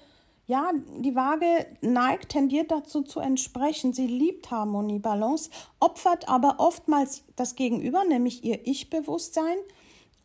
ja, 0.46 0.70
die 0.98 1.14
Waage 1.14 1.66
neigt, 1.80 2.30
tendiert 2.30 2.70
dazu 2.70 3.02
zu 3.02 3.20
entsprechen. 3.20 3.92
Sie 3.92 4.06
liebt 4.06 4.50
Harmonie, 4.50 4.98
Balance, 4.98 5.50
opfert 5.78 6.28
aber 6.28 6.56
oftmals 6.58 7.24
das 7.36 7.54
Gegenüber, 7.54 8.04
nämlich 8.04 8.44
ihr 8.44 8.66
Ich-Bewusstsein, 8.66 9.56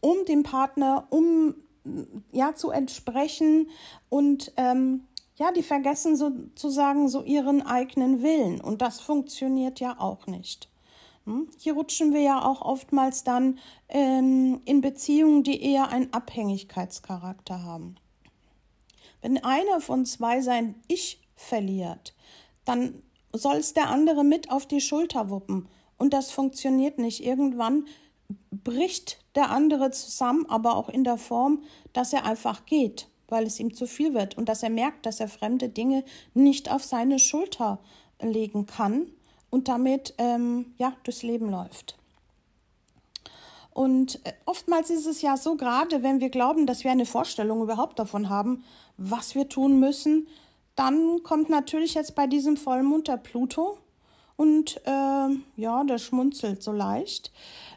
um 0.01 0.25
dem 0.25 0.44
Partner, 0.44 1.08
um 1.10 1.56
ja 2.32 2.56
zu 2.56 2.72
entsprechen 2.72 3.70
und 4.10 4.51
ähm, 4.58 5.08
ja, 5.36 5.51
die 5.51 5.63
vergessen 5.63 6.15
sozusagen 6.15 7.10
so 7.10 7.24
ihren 7.24 7.62
eigenen 7.62 8.22
Willen 8.22 8.62
und 8.62 8.82
das 8.82 9.01
funktioniert 9.01 9.80
ja 9.80 10.00
auch 10.00 10.27
nicht. 10.27 10.70
Hm? 11.25 11.50
Hier 11.58 11.74
rutschen 11.74 12.13
wir 12.13 12.22
ja 12.22 12.44
auch 12.44 12.62
oftmals 12.62 13.24
dann 13.24 13.60
ähm, 13.89 14.62
in 14.65 14.82
Beziehungen, 14.82 15.44
die 15.44 15.62
eher 15.62 15.89
einen 15.89 16.13
Abhängigkeitscharakter 16.13 17.63
haben. 17.63 17.96
Wenn 19.22 19.44
einer 19.44 19.82
von 19.82 20.05
zwei 20.05 20.41
sein 20.41 20.75
Ich 20.88 21.20
verliert, 21.36 22.13
dann 22.63 23.01
soll 23.34 23.58
es 23.58 23.74
der 23.74 23.89
andere 23.89 24.24
mit 24.24 24.51
auf 24.51 24.65
die 24.67 24.82
Schulter 24.82 25.29
wuppen. 25.29 25.67
Und 25.98 26.13
das 26.13 26.32
funktioniert 26.32 27.00
nicht. 27.00 27.25
Irgendwann 27.25 27.86
bricht 28.51 29.20
der 29.36 29.50
andere 29.50 29.91
zusammen, 29.91 30.46
aber 30.48 30.75
auch 30.75 30.89
in 30.89 31.03
der 31.03 31.17
Form, 31.17 31.63
dass 31.94 32.13
er 32.13 32.25
einfach 32.25 32.65
geht, 32.65 33.10
weil 33.27 33.46
es 33.46 33.60
ihm 33.60 33.74
zu 33.74 33.88
viel 33.88 34.13
wird 34.13 34.38
und 34.38 34.48
dass 34.50 34.63
er 34.63 34.70
merkt, 34.70 35.05
dass 35.05 35.20
er 35.20 35.27
fremde 35.27 35.70
Dinge 35.70 36.03
nicht 36.34 36.72
auf 36.72 36.84
seine 36.84 37.20
Schulter 37.20 37.79
legen 38.22 38.65
kann 38.65 39.08
und 39.55 39.69
damit 39.69 40.13
ähm, 40.17 40.74
ja, 40.77 40.91
durchs 41.03 41.24
Leben 41.24 41.50
läuft. 41.50 41.97
Und 43.71 44.19
äh, 44.25 44.33
oftmals 44.45 44.89
ist 44.89 45.05
es 45.05 45.21
ja 45.21 45.38
so, 45.38 45.55
gerade 45.55 46.03
wenn 46.03 46.19
wir 46.19 46.29
glauben, 46.29 46.67
dass 46.67 46.83
wir 46.83 46.91
eine 46.91 47.05
Vorstellung 47.05 47.62
überhaupt 47.62 47.97
davon 47.97 48.27
haben, 48.27 48.65
was 48.97 49.33
wir 49.33 49.47
tun 49.47 49.79
müssen, 49.79 50.27
dann 50.75 51.24
kommt 51.24 51.50
natürlich 51.50 51.93
jetzt 51.93 52.15
bei 52.15 52.27
diesem 52.27 52.57
Vollmond 52.57 53.07
der 53.07 53.15
Pluto 53.15 53.77
und 54.35 54.81
äh, 54.85 55.29
ja, 55.55 55.83
der 55.85 56.00
schmunzelt 56.00 56.62
so 56.62 56.74
leicht. 56.74 57.31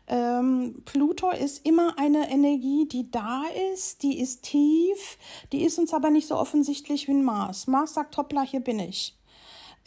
Ähm, 0.09 0.83
Pluto 0.85 1.31
ist 1.31 1.65
immer 1.65 1.97
eine 1.97 2.29
Energie, 2.29 2.89
die 2.89 3.09
da 3.09 3.45
ist, 3.73 4.03
die 4.03 4.19
ist 4.19 4.43
tief, 4.43 5.17
die 5.53 5.63
ist 5.63 5.79
uns 5.79 5.95
aber 5.95 6.11
nicht 6.11 6.27
so 6.27 6.37
offensichtlich 6.37 7.07
wie 7.07 7.13
ein 7.13 7.23
Mars. 7.23 7.69
Mars 7.69 7.95
sagt, 7.95 8.17
hoppla, 8.17 8.43
hier 8.43 8.61
bin 8.61 8.81
ich. 8.81 9.18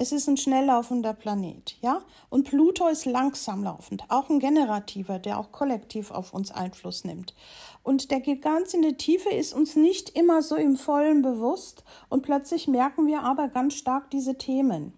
Es 0.01 0.11
ist 0.11 0.27
ein 0.27 0.37
schnell 0.37 0.65
laufender 0.65 1.13
Planet, 1.13 1.77
ja? 1.79 2.01
Und 2.31 2.49
Pluto 2.49 2.87
ist 2.87 3.05
langsam 3.05 3.63
laufend, 3.63 4.03
auch 4.09 4.31
ein 4.31 4.39
generativer, 4.39 5.19
der 5.19 5.37
auch 5.37 5.51
kollektiv 5.51 6.09
auf 6.09 6.33
uns 6.33 6.49
Einfluss 6.49 7.03
nimmt. 7.03 7.35
Und 7.83 8.09
der 8.09 8.19
geht 8.19 8.41
ganz 8.41 8.73
in 8.73 8.81
die 8.81 8.97
Tiefe, 8.97 9.29
ist 9.29 9.53
uns 9.53 9.75
nicht 9.75 10.09
immer 10.17 10.41
so 10.41 10.55
im 10.55 10.75
Vollen 10.75 11.21
bewusst 11.21 11.83
und 12.09 12.23
plötzlich 12.23 12.67
merken 12.67 13.05
wir 13.05 13.21
aber 13.21 13.47
ganz 13.47 13.75
stark 13.75 14.09
diese 14.09 14.39
Themen. 14.39 14.93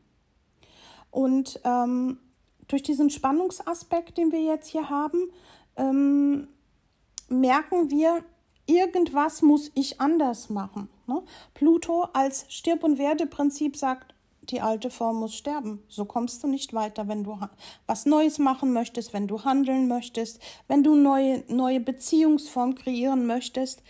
Und 1.12 1.60
ähm, 1.66 2.20
durch 2.70 2.82
diesen 2.82 3.10
Spannungsaspekt, 3.10 4.18
den 4.18 4.32
wir 4.32 4.42
jetzt 4.42 4.70
hier 4.70 4.90
haben, 4.90 5.34
ähm, 5.76 6.48
merken 7.28 7.92
wir, 7.92 8.24
irgendwas 8.68 9.42
muss 9.42 9.70
ich 9.76 10.00
anders 10.00 10.50
machen. 10.50 10.88
Ne? 11.08 11.22
Pluto 11.54 12.04
als 12.14 12.46
Stirb- 12.48 12.86
und 12.86 12.98
Werdeprinzip 12.98 13.76
sagt, 13.76 14.13
die 14.50 14.62
alte 14.62 14.90
Form 14.90 15.18
muss 15.18 15.36
sterben. 15.36 15.84
So 15.88 16.06
kommst 16.06 16.44
du 16.44 16.48
nicht 16.48 16.74
weiter, 16.74 17.08
wenn 17.08 17.24
du 17.24 17.40
was 17.88 18.06
Neues 18.06 18.40
machen 18.40 18.74
möchtest, 18.74 19.14
wenn 19.14 19.28
du 19.28 19.44
handeln 19.44 19.88
möchtest, 19.88 20.40
wenn 20.68 20.84
du 20.84 20.96
neue, 20.96 21.44
neue 21.48 21.80
Beziehungsform 21.80 22.76
kreieren 22.76 23.26
möchtest, 23.26 23.82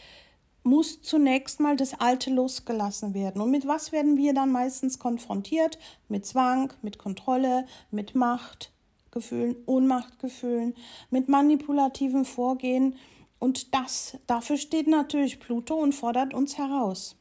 muss 0.63 1.01
zunächst 1.01 1.59
mal 1.59 1.75
das 1.75 1.99
Alte 1.99 2.29
losgelassen 2.29 3.13
werden. 3.13 3.41
Und 3.41 3.51
mit 3.51 3.67
was 3.67 3.91
werden 3.91 4.15
wir 4.17 4.33
dann 4.33 4.51
meistens 4.51 4.97
konfrontiert? 4.97 5.77
Mit 6.07 6.25
Zwang, 6.25 6.71
mit 6.81 6.97
Kontrolle, 6.97 7.65
mit 7.91 8.15
Machtgefühlen, 8.15 9.55
Ohnmachtgefühlen, 9.65 10.75
mit 11.09 11.27
manipulativen 11.27 12.23
Vorgehen. 12.23 12.95
Und 13.39 13.73
das, 13.75 14.17
dafür 14.25 14.55
steht 14.55 14.87
natürlich 14.87 15.41
Pluto 15.41 15.75
und 15.75 15.93
fordert 15.93 16.33
uns 16.33 16.57
heraus. 16.57 17.17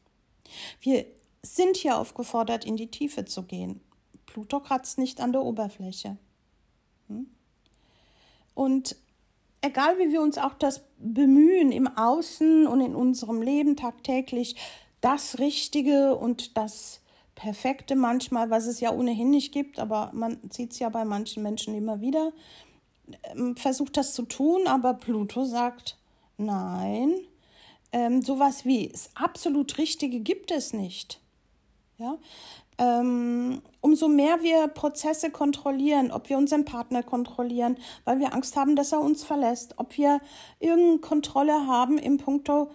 Wir 0.80 1.06
sind 1.44 1.76
hier 1.76 1.98
aufgefordert, 1.98 2.64
in 2.64 2.76
die 2.76 2.90
Tiefe 2.90 3.24
zu 3.24 3.42
gehen. 3.42 3.80
Pluto 4.26 4.60
kratzt 4.60 4.98
nicht 4.98 5.20
an 5.20 5.32
der 5.32 5.42
Oberfläche. 5.42 6.16
Hm? 7.08 7.26
Und 8.54 8.96
egal 9.60 9.98
wie 9.98 10.12
wir 10.12 10.22
uns 10.22 10.38
auch 10.38 10.54
das 10.54 10.82
bemühen 10.98 11.72
im 11.72 11.88
Außen 11.88 12.66
und 12.66 12.80
in 12.80 12.94
unserem 12.94 13.42
Leben 13.42 13.76
tagtäglich, 13.76 14.56
das 15.00 15.38
Richtige 15.38 16.16
und 16.16 16.56
das 16.56 17.00
Perfekte 17.34 17.96
manchmal, 17.96 18.50
was 18.50 18.66
es 18.66 18.80
ja 18.80 18.92
ohnehin 18.92 19.30
nicht 19.30 19.52
gibt, 19.52 19.78
aber 19.78 20.10
man 20.14 20.38
sieht 20.50 20.72
es 20.72 20.78
ja 20.78 20.88
bei 20.90 21.04
manchen 21.04 21.42
Menschen 21.42 21.74
immer 21.74 22.00
wieder, 22.00 22.32
ähm, 23.24 23.56
versucht 23.56 23.96
das 23.96 24.14
zu 24.14 24.22
tun, 24.22 24.66
aber 24.66 24.94
Pluto 24.94 25.44
sagt, 25.44 25.98
nein, 26.36 27.14
ähm, 27.90 28.22
sowas 28.22 28.64
wie 28.64 28.88
das 28.88 29.10
absolut 29.14 29.78
Richtige 29.78 30.20
gibt 30.20 30.50
es 30.50 30.72
nicht. 30.72 31.21
Ja? 31.98 32.16
Ähm, 32.78 33.62
umso 33.80 34.08
mehr 34.08 34.42
wir 34.42 34.68
Prozesse 34.68 35.30
kontrollieren, 35.30 36.10
ob 36.10 36.28
wir 36.28 36.38
unseren 36.38 36.64
Partner 36.64 37.02
kontrollieren, 37.02 37.76
weil 38.04 38.18
wir 38.18 38.34
Angst 38.34 38.56
haben, 38.56 38.76
dass 38.76 38.92
er 38.92 39.00
uns 39.00 39.24
verlässt, 39.24 39.74
ob 39.76 39.96
wir 39.96 40.20
irgendeine 40.58 40.98
Kontrolle 40.98 41.66
haben 41.66 41.98
im 41.98 42.18
Punkto 42.18 42.70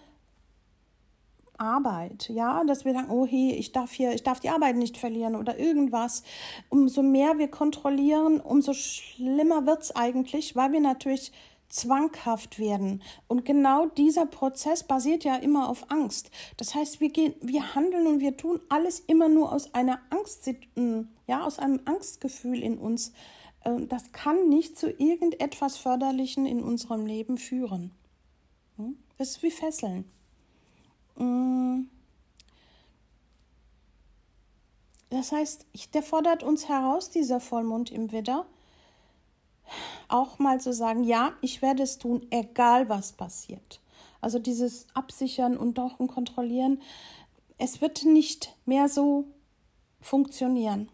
Arbeit, 1.57 2.29
ja, 2.29 2.63
dass 2.63 2.85
wir 2.85 2.93
sagen, 2.93 3.09
oh 3.09 3.25
hey, 3.25 3.51
ich 3.53 3.71
darf 3.71 3.91
hier, 3.91 4.13
ich 4.13 4.23
darf 4.23 4.39
die 4.39 4.49
Arbeit 4.49 4.75
nicht 4.75 4.97
verlieren 4.97 5.35
oder 5.35 5.57
irgendwas. 5.57 6.23
Umso 6.69 7.01
mehr 7.01 7.39
wir 7.39 7.47
kontrollieren, 7.47 8.39
umso 8.39 8.73
schlimmer 8.73 9.65
wird 9.65 9.81
es 9.81 9.95
eigentlich, 9.95 10.55
weil 10.55 10.71
wir 10.71 10.81
natürlich 10.81 11.31
zwanghaft 11.69 12.59
werden. 12.59 13.03
Und 13.27 13.45
genau 13.45 13.87
dieser 13.87 14.25
Prozess 14.25 14.83
basiert 14.83 15.23
ja 15.23 15.35
immer 15.35 15.69
auf 15.69 15.91
Angst. 15.91 16.31
Das 16.57 16.75
heißt, 16.75 16.99
wir 16.99 17.09
gehen, 17.09 17.35
wir 17.41 17.75
handeln 17.75 18.07
und 18.07 18.19
wir 18.19 18.37
tun 18.37 18.59
alles 18.69 18.99
immer 19.01 19.29
nur 19.29 19.51
aus 19.51 19.73
einer 19.73 19.99
Angst, 20.09 20.49
ja, 21.27 21.43
aus 21.43 21.59
einem 21.59 21.81
Angstgefühl 21.85 22.63
in 22.63 22.77
uns. 22.77 23.11
Ähm, 23.65 23.87
das 23.89 24.11
kann 24.11 24.49
nicht 24.49 24.77
zu 24.77 24.89
irgendetwas 24.89 25.77
Förderlichen 25.77 26.45
in 26.45 26.63
unserem 26.63 27.05
Leben 27.05 27.37
führen. 27.37 27.91
Hm? 28.77 28.97
Das 29.17 29.31
ist 29.31 29.43
wie 29.43 29.51
Fesseln. 29.51 30.05
Hm. 31.17 31.89
Das 35.09 35.31
heißt, 35.31 35.65
der 35.93 36.03
fordert 36.03 36.43
uns 36.43 36.67
heraus, 36.67 37.09
dieser 37.09 37.39
Vollmond 37.39 37.91
im 37.91 38.11
Widder, 38.11 38.45
auch 40.07 40.39
mal 40.39 40.59
zu 40.59 40.73
sagen, 40.73 41.03
ja, 41.03 41.33
ich 41.41 41.61
werde 41.61 41.83
es 41.83 41.97
tun, 41.97 42.25
egal 42.29 42.89
was 42.89 43.11
passiert. 43.11 43.79
Also 44.21 44.39
dieses 44.39 44.87
Absichern 44.93 45.57
und 45.57 45.77
doch 45.77 45.99
und 45.99 46.07
Kontrollieren, 46.07 46.81
es 47.57 47.81
wird 47.81 48.05
nicht 48.05 48.55
mehr 48.65 48.89
so 48.89 49.25
funktionieren. 50.01 50.89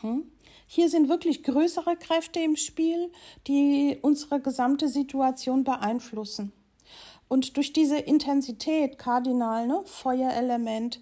Hm? 0.00 0.30
Hier 0.66 0.88
sind 0.88 1.08
wirklich 1.08 1.42
größere 1.42 1.96
Kräfte 1.96 2.40
im 2.40 2.56
Spiel, 2.56 3.10
die 3.46 3.98
unsere 4.00 4.40
gesamte 4.40 4.88
Situation 4.88 5.64
beeinflussen. 5.64 6.52
Und 7.28 7.56
durch 7.56 7.72
diese 7.72 7.98
Intensität, 7.98 8.98
Kardinal, 8.98 9.66
ne, 9.66 9.82
Feuerelement, 9.84 11.00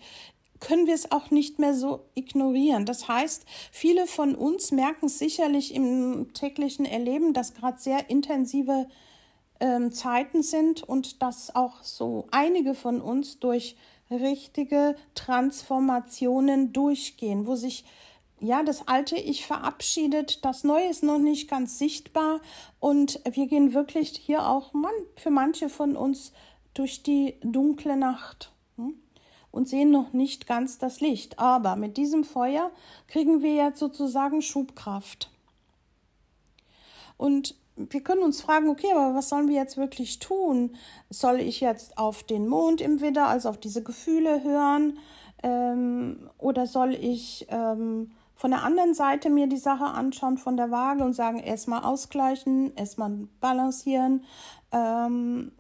können 0.61 0.87
wir 0.87 0.95
es 0.95 1.11
auch 1.11 1.31
nicht 1.31 1.59
mehr 1.59 1.75
so 1.75 2.05
ignorieren. 2.15 2.87
Das 2.87 3.09
heißt, 3.09 3.45
viele 3.73 4.07
von 4.07 4.35
uns 4.35 4.71
merken 4.71 5.09
sicherlich 5.09 5.75
im 5.75 6.33
täglichen 6.35 6.85
Erleben, 6.85 7.33
dass 7.33 7.55
gerade 7.55 7.79
sehr 7.79 8.11
intensive 8.11 8.87
ähm, 9.59 9.93
Zeiten 9.93 10.43
sind 10.43 10.83
und 10.83 11.23
dass 11.23 11.55
auch 11.55 11.83
so 11.83 12.27
einige 12.31 12.75
von 12.75 13.01
uns 13.01 13.39
durch 13.39 13.77
richtige 14.11 14.97
Transformationen 15.15 16.73
durchgehen, 16.73 17.47
wo 17.47 17.55
sich 17.55 17.85
ja, 18.43 18.63
das 18.63 18.89
alte 18.89 19.17
Ich 19.17 19.47
verabschiedet, 19.47 20.45
das 20.47 20.65
Neue 20.65 20.89
ist 20.89 21.03
noch 21.03 21.19
nicht 21.19 21.49
ganz 21.49 21.79
sichtbar 21.79 22.41
und 22.81 23.21
wir 23.31 23.47
gehen 23.47 23.75
wirklich 23.75 24.11
hier 24.17 24.47
auch 24.49 24.73
man, 24.73 24.93
für 25.17 25.31
manche 25.31 25.69
von 25.69 25.95
uns 25.95 26.33
durch 26.73 27.03
die 27.03 27.35
dunkle 27.43 27.99
Nacht 27.99 28.51
und 29.51 29.69
sehen 29.69 29.91
noch 29.91 30.13
nicht 30.13 30.47
ganz 30.47 30.79
das 30.79 31.01
Licht. 31.01 31.39
Aber 31.39 31.77
mit 31.77 31.97
diesem 31.97 32.25
Feuer 32.25 32.71
kriegen 33.09 33.43
wir 33.43 33.55
jetzt 33.55 33.79
sozusagen 33.79 34.43
Schubkraft. 34.43 35.31
Und 37.17 37.55
wir 37.77 38.03
können 38.03 38.23
uns 38.23 38.41
fragen, 38.41 38.69
okay, 38.69 38.89
aber 38.93 39.15
was 39.15 39.29
sollen 39.29 39.49
wir 39.49 39.57
jetzt 39.57 39.77
wirklich 39.77 40.19
tun? 40.19 40.77
Soll 41.09 41.41
ich 41.41 41.61
jetzt 41.61 41.99
auf 41.99 42.23
den 42.23 42.49
Mond 42.49 42.81
im 42.81 43.01
Widder, 43.01 43.29
also 43.29 43.49
auf 43.49 43.59
diese 43.59 43.83
Gefühle 43.83 44.43
hören? 44.43 44.99
Ähm, 45.43 46.31
oder 46.39 46.67
soll 46.67 46.95
ich 46.95 47.47
ähm, 47.51 48.13
von 48.35 48.51
der 48.51 48.63
anderen 48.63 48.95
Seite 48.95 49.31
mir 49.31 49.47
die 49.47 49.57
Sache 49.57 49.85
anschauen, 49.85 50.39
von 50.39 50.57
der 50.57 50.71
Waage 50.71 51.05
und 51.05 51.15
sagen, 51.15 51.39
erstmal 51.39 51.85
ausgleichen, 51.85 52.75
erstmal 52.77 53.11
balancieren? 53.41 54.25
Ähm, 54.73 55.53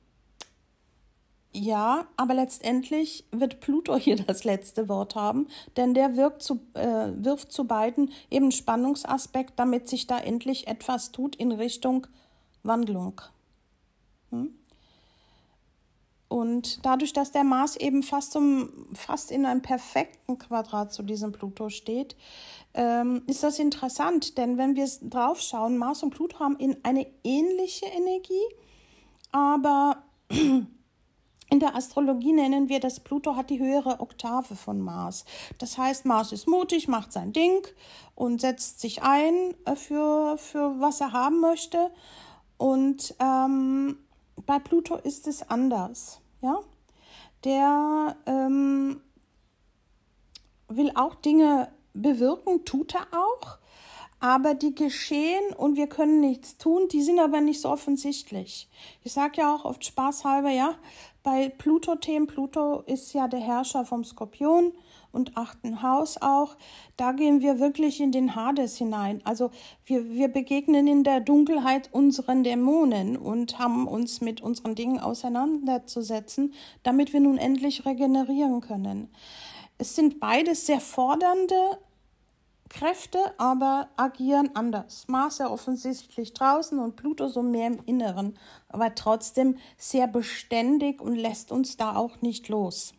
ja, 1.52 2.06
aber 2.16 2.34
letztendlich 2.34 3.24
wird 3.32 3.60
Pluto 3.60 3.96
hier 3.96 4.16
das 4.26 4.44
letzte 4.44 4.88
Wort 4.88 5.14
haben, 5.14 5.48
denn 5.76 5.94
der 5.94 6.38
zu, 6.38 6.60
äh, 6.74 7.08
wirft 7.14 7.52
zu 7.52 7.64
beiden 7.66 8.12
eben 8.30 8.52
Spannungsaspekt, 8.52 9.58
damit 9.58 9.88
sich 9.88 10.06
da 10.06 10.18
endlich 10.18 10.68
etwas 10.68 11.12
tut 11.12 11.36
in 11.36 11.52
Richtung 11.52 12.06
Wandlung. 12.62 13.20
Hm? 14.30 14.54
Und 16.28 16.86
dadurch, 16.86 17.12
dass 17.12 17.32
der 17.32 17.42
Mars 17.42 17.74
eben 17.74 18.04
fast, 18.04 18.30
zum, 18.30 18.86
fast 18.94 19.32
in 19.32 19.44
einem 19.44 19.62
perfekten 19.62 20.38
Quadrat 20.38 20.92
zu 20.92 21.02
diesem 21.02 21.32
Pluto 21.32 21.70
steht, 21.70 22.14
ähm, 22.74 23.22
ist 23.26 23.42
das 23.42 23.58
interessant, 23.58 24.38
denn 24.38 24.56
wenn 24.56 24.76
wir 24.76 24.88
drauf 25.02 25.40
schauen, 25.40 25.76
Mars 25.76 26.04
und 26.04 26.10
Pluto 26.10 26.38
haben 26.38 26.56
in 26.58 26.76
eine 26.84 27.08
ähnliche 27.24 27.86
Energie, 27.86 28.44
aber 29.32 30.04
in 31.50 31.60
der 31.60 31.74
Astrologie 31.74 32.32
nennen 32.32 32.68
wir 32.68 32.80
das, 32.80 33.00
Pluto 33.00 33.34
hat 33.36 33.50
die 33.50 33.58
höhere 33.58 34.00
Oktave 34.00 34.54
von 34.54 34.80
Mars. 34.80 35.24
Das 35.58 35.76
heißt, 35.76 36.06
Mars 36.06 36.32
ist 36.32 36.48
mutig, 36.48 36.86
macht 36.86 37.12
sein 37.12 37.32
Ding 37.32 37.66
und 38.14 38.40
setzt 38.40 38.80
sich 38.80 39.02
ein 39.02 39.54
äh, 39.64 39.74
für, 39.74 40.38
für 40.38 40.80
was 40.80 41.00
er 41.00 41.12
haben 41.12 41.40
möchte. 41.40 41.90
Und 42.56 43.14
ähm, 43.18 43.98
bei 44.46 44.58
Pluto 44.58 44.96
ist 44.96 45.26
es 45.26 45.48
anders. 45.50 46.20
Ja? 46.40 46.60
Der 47.44 48.16
ähm, 48.26 49.00
will 50.68 50.92
auch 50.94 51.16
Dinge 51.16 51.72
bewirken, 51.94 52.64
tut 52.64 52.94
er 52.94 53.06
auch, 53.12 53.58
aber 54.20 54.54
die 54.54 54.74
geschehen 54.74 55.54
und 55.56 55.76
wir 55.76 55.86
können 55.88 56.20
nichts 56.20 56.58
tun, 56.58 56.88
die 56.88 57.02
sind 57.02 57.18
aber 57.18 57.40
nicht 57.40 57.60
so 57.60 57.70
offensichtlich. 57.70 58.68
Ich 59.02 59.12
sage 59.12 59.40
ja 59.40 59.54
auch 59.54 59.64
oft 59.64 59.84
spaßhalber, 59.84 60.50
ja, 60.50 60.74
bei 61.22 61.48
Pluto-Themen, 61.48 62.26
Pluto 62.26 62.80
ist 62.86 63.12
ja 63.12 63.28
der 63.28 63.40
Herrscher 63.40 63.84
vom 63.84 64.04
Skorpion 64.04 64.72
und 65.12 65.36
achten 65.36 65.82
Haus 65.82 66.16
auch, 66.20 66.56
da 66.96 67.12
gehen 67.12 67.40
wir 67.40 67.58
wirklich 67.58 68.00
in 68.00 68.12
den 68.12 68.34
Hades 68.34 68.76
hinein. 68.76 69.20
Also 69.24 69.50
wir, 69.84 70.10
wir 70.10 70.28
begegnen 70.28 70.86
in 70.86 71.04
der 71.04 71.20
Dunkelheit 71.20 71.90
unseren 71.92 72.44
Dämonen 72.44 73.16
und 73.16 73.58
haben 73.58 73.88
uns 73.88 74.20
mit 74.20 74.40
unseren 74.40 74.74
Dingen 74.74 75.00
auseinanderzusetzen, 75.00 76.54
damit 76.82 77.12
wir 77.12 77.20
nun 77.20 77.38
endlich 77.38 77.84
regenerieren 77.84 78.60
können. 78.60 79.10
Es 79.78 79.96
sind 79.96 80.20
beides 80.20 80.66
sehr 80.66 80.80
fordernde 80.80 81.78
Kräfte, 82.70 83.18
aber 83.36 83.90
agieren 83.96 84.50
anders. 84.54 85.06
Mars 85.08 85.38
ja 85.38 85.50
offensichtlich 85.50 86.32
draußen 86.32 86.78
und 86.78 86.96
Pluto 86.96 87.28
so 87.28 87.42
mehr 87.42 87.66
im 87.66 87.80
Inneren, 87.84 88.38
aber 88.68 88.94
trotzdem 88.94 89.58
sehr 89.76 90.06
beständig 90.06 91.02
und 91.02 91.16
lässt 91.16 91.52
uns 91.52 91.76
da 91.76 91.96
auch 91.96 92.22
nicht 92.22 92.48
los. 92.48 92.94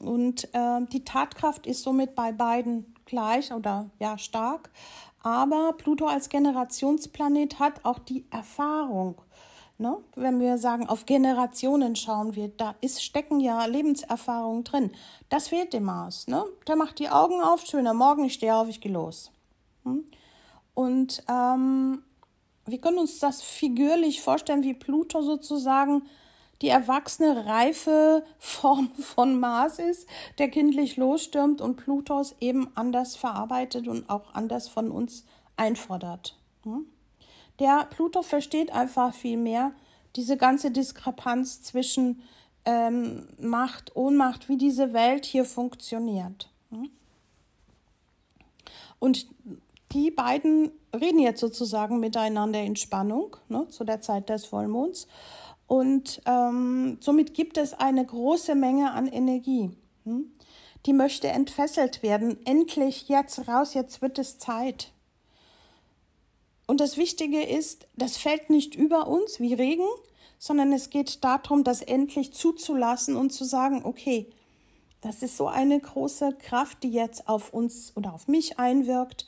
Und 0.00 0.52
äh, 0.52 0.80
die 0.92 1.04
Tatkraft 1.04 1.66
ist 1.66 1.82
somit 1.82 2.14
bei 2.14 2.32
beiden 2.32 2.94
gleich 3.06 3.52
oder 3.52 3.90
ja 3.98 4.18
stark. 4.18 4.70
Aber 5.22 5.74
Pluto 5.76 6.06
als 6.06 6.28
Generationsplanet 6.28 7.58
hat 7.58 7.84
auch 7.84 7.98
die 7.98 8.24
Erfahrung. 8.30 9.20
Ne? 9.80 9.96
Wenn 10.16 10.40
wir 10.40 10.58
sagen, 10.58 10.88
auf 10.88 11.06
Generationen 11.06 11.94
schauen 11.94 12.34
wir, 12.34 12.48
da 12.48 12.74
ist, 12.80 13.00
stecken 13.00 13.38
ja 13.38 13.64
Lebenserfahrungen 13.64 14.64
drin. 14.64 14.90
Das 15.28 15.48
fehlt 15.48 15.72
dem 15.72 15.84
Mars. 15.84 16.26
Ne? 16.26 16.44
Der 16.66 16.74
macht 16.74 16.98
die 16.98 17.10
Augen 17.10 17.40
auf, 17.40 17.64
schöner 17.64 17.94
Morgen, 17.94 18.24
ich 18.24 18.34
stehe 18.34 18.56
auf, 18.56 18.68
ich 18.68 18.80
gehe 18.80 18.90
los. 18.90 19.30
Hm? 19.84 20.04
Und 20.74 21.22
ähm, 21.28 22.02
wir 22.66 22.78
können 22.80 22.98
uns 22.98 23.20
das 23.20 23.40
figürlich 23.40 24.20
vorstellen, 24.20 24.64
wie 24.64 24.74
Pluto 24.74 25.22
sozusagen 25.22 26.02
die 26.60 26.68
erwachsene, 26.68 27.46
reife 27.46 28.24
Form 28.40 28.90
von 28.96 29.38
Mars 29.38 29.78
ist, 29.78 30.08
der 30.38 30.48
kindlich 30.48 30.96
losstürmt 30.96 31.60
und 31.60 31.76
Plutos 31.76 32.34
eben 32.40 32.68
anders 32.74 33.14
verarbeitet 33.14 33.86
und 33.86 34.10
auch 34.10 34.34
anders 34.34 34.66
von 34.66 34.90
uns 34.90 35.24
einfordert. 35.56 36.36
Hm? 36.64 36.86
Der 37.58 37.86
Pluto 37.90 38.22
versteht 38.22 38.72
einfach 38.72 39.14
viel 39.14 39.36
mehr 39.36 39.72
diese 40.16 40.36
ganze 40.36 40.70
Diskrepanz 40.70 41.62
zwischen 41.62 42.22
ähm, 42.64 43.28
Macht, 43.40 43.96
Ohnmacht, 43.96 44.48
wie 44.48 44.56
diese 44.56 44.92
Welt 44.92 45.24
hier 45.24 45.44
funktioniert. 45.44 46.50
Hm? 46.70 46.90
Und 48.98 49.26
die 49.92 50.10
beiden 50.10 50.70
reden 50.94 51.20
jetzt 51.20 51.40
sozusagen 51.40 52.00
miteinander 52.00 52.62
in 52.62 52.76
Spannung 52.76 53.36
ne, 53.48 53.68
zu 53.68 53.84
der 53.84 54.00
Zeit 54.00 54.28
des 54.28 54.44
Vollmonds. 54.44 55.06
Und 55.66 56.20
ähm, 56.26 56.98
somit 57.00 57.34
gibt 57.34 57.58
es 57.58 57.74
eine 57.74 58.04
große 58.04 58.54
Menge 58.54 58.92
an 58.92 59.06
Energie. 59.06 59.70
Hm? 60.04 60.32
Die 60.86 60.92
möchte 60.92 61.28
entfesselt 61.28 62.02
werden. 62.02 62.44
Endlich 62.46 63.08
jetzt 63.08 63.48
raus, 63.48 63.74
jetzt 63.74 64.00
wird 64.02 64.18
es 64.18 64.38
Zeit. 64.38 64.92
Und 66.68 66.80
das 66.80 66.98
Wichtige 66.98 67.42
ist, 67.42 67.88
das 67.96 68.18
fällt 68.18 68.50
nicht 68.50 68.74
über 68.74 69.08
uns 69.08 69.40
wie 69.40 69.54
Regen, 69.54 69.88
sondern 70.38 70.70
es 70.74 70.90
geht 70.90 71.24
darum, 71.24 71.64
das 71.64 71.80
endlich 71.80 72.34
zuzulassen 72.34 73.16
und 73.16 73.30
zu 73.30 73.44
sagen, 73.44 73.80
okay, 73.84 74.30
das 75.00 75.22
ist 75.22 75.38
so 75.38 75.46
eine 75.46 75.80
große 75.80 76.36
Kraft, 76.38 76.82
die 76.82 76.90
jetzt 76.90 77.26
auf 77.26 77.54
uns 77.54 77.92
oder 77.96 78.12
auf 78.12 78.28
mich 78.28 78.58
einwirkt. 78.58 79.26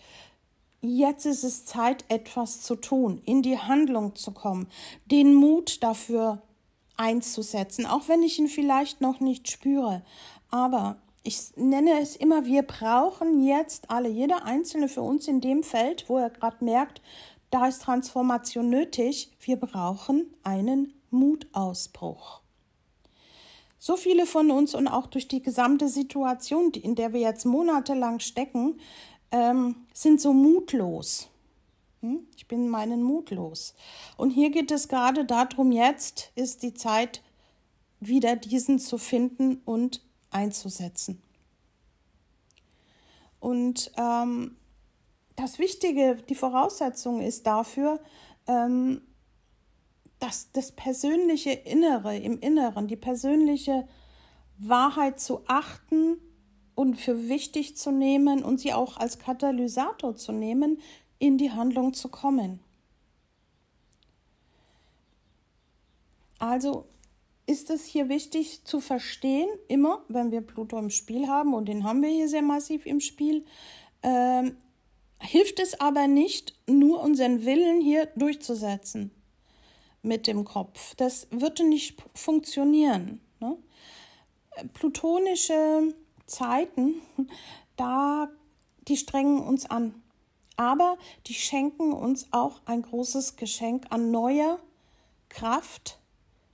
Jetzt 0.83 1.25
ist 1.25 1.43
es 1.43 1.65
Zeit, 1.65 2.05
etwas 2.09 2.61
zu 2.61 2.77
tun, 2.77 3.23
in 3.25 3.41
die 3.41 3.59
Handlung 3.59 4.17
zu 4.17 4.33
kommen, 4.33 4.69
den 5.07 5.33
Mut 5.33 5.83
dafür 5.83 6.43
einzusetzen, 6.99 7.87
auch 7.87 8.09
wenn 8.09 8.23
ich 8.23 8.39
ihn 8.39 8.49
vielleicht 8.49 9.01
noch 9.01 9.19
nicht 9.19 9.51
spüre. 9.51 10.03
Aber 10.51 10.99
ich 11.23 11.57
nenne 11.57 12.01
es 12.01 12.17
immer, 12.17 12.47
wir 12.47 12.63
brauchen 12.63 13.43
jetzt 13.45 13.91
alle, 13.91 14.09
jeder 14.09 14.45
Einzelne 14.45 14.89
für 14.89 15.03
uns 15.03 15.29
in 15.29 15.41
dem 15.41 15.63
Feld, 15.63 16.09
wo 16.09 16.19
er 16.19 16.31
gerade 16.31 16.65
merkt, 16.65 17.03
da 17.51 17.67
ist 17.67 17.83
Transformation 17.83 18.71
nötig. 18.71 19.31
Wir 19.41 19.57
brauchen 19.57 20.33
einen 20.43 20.95
Mutausbruch. 21.11 22.41
So 23.79 23.97
viele 23.97 24.27
von 24.27 24.51
uns 24.51 24.75
und 24.75 24.89
auch 24.89 25.07
durch 25.07 25.27
die 25.27 25.43
gesamte 25.43 25.89
Situation, 25.89 26.71
in 26.73 26.95
der 26.95 27.13
wir 27.13 27.21
jetzt 27.21 27.47
monatelang 27.47 28.21
stecken, 28.21 28.79
ähm, 29.31 29.87
sind 29.95 30.21
so 30.21 30.33
mutlos. 30.33 31.31
Hm? 32.01 32.27
Ich 32.37 32.47
bin 32.47 32.69
meinen 32.69 33.03
Mut 33.03 33.31
los. 33.31 33.75
Und 34.17 34.31
hier 34.31 34.51
geht 34.51 34.71
es 34.71 34.89
gerade 34.89 35.25
darum, 35.25 35.73
jetzt 35.73 36.31
ist 36.35 36.63
die 36.63 36.75
Zeit, 36.75 37.23
wieder 38.01 38.37
diesen 38.37 38.79
zu 38.79 38.99
finden 38.99 39.61
und 39.65 40.03
einzusetzen. 40.31 41.21
Und 43.41 43.93
ähm, 43.97 44.57
das 45.37 45.59
Wichtige, 45.59 46.17
die 46.29 46.35
Voraussetzung 46.35 47.21
ist 47.21 47.47
dafür, 47.47 48.01
ähm, 48.47 49.03
dass 50.19 50.53
das 50.53 50.73
persönliche 50.73 51.51
Innere 51.51 52.17
im 52.17 52.39
Inneren, 52.39 52.89
die 52.89 52.97
persönliche 52.97 53.89
Wahrheit 54.59 55.19
zu 55.19 55.43
achten 55.47 56.19
und 56.75 56.97
für 56.97 57.29
wichtig 57.29 57.77
zu 57.77 57.91
nehmen 57.91 58.43
und 58.43 58.61
sie 58.61 58.73
auch 58.73 58.99
als 58.99 59.19
Katalysator 59.19 60.15
zu 60.17 60.33
nehmen, 60.33 60.81
in 61.19 61.39
die 61.39 61.51
Handlung 61.51 61.95
zu 61.95 62.09
kommen. 62.09 62.61
Also 66.39 66.87
ist 67.47 67.71
es 67.71 67.85
hier 67.85 68.09
wichtig 68.09 68.65
zu 68.65 68.81
verstehen, 68.81 69.49
immer 69.69 70.05
wenn 70.09 70.31
wir 70.31 70.41
Pluto 70.41 70.79
im 70.79 70.91
Spiel 70.91 71.29
haben, 71.29 71.53
und 71.53 71.67
den 71.67 71.85
haben 71.85 72.03
wir 72.03 72.09
hier 72.09 72.29
sehr 72.29 72.43
massiv 72.43 72.87
im 72.87 73.01
Spiel, 73.01 73.45
ähm, 74.03 74.57
hilft 75.21 75.61
es 75.61 75.81
aber 75.81 76.07
nicht, 76.09 76.55
nur 76.67 77.01
unseren 77.01 77.45
Willen 77.45 77.81
hier 77.81 78.07
durchzusetzen 78.17 79.11
mit 80.03 80.27
dem 80.27 80.45
Kopf. 80.45 80.95
Das 80.97 81.29
würde 81.31 81.65
nicht 81.69 82.03
funktionieren. 82.15 83.21
Ne? 83.39 83.57
Plutonische 84.73 85.95
Zeiten, 86.27 86.95
da 87.77 88.31
die 88.89 88.97
strengen 88.97 89.41
uns 89.41 89.67
an. 89.67 90.03
Aber 90.57 90.99
die 91.27 91.35
schenken 91.35 91.93
uns 91.93 92.29
auch 92.33 92.61
ein 92.67 92.83
großes 92.83 93.37
Geschenk 93.37 93.87
an 93.91 94.11
neuer 94.11 94.59
Kraft, 95.29 95.99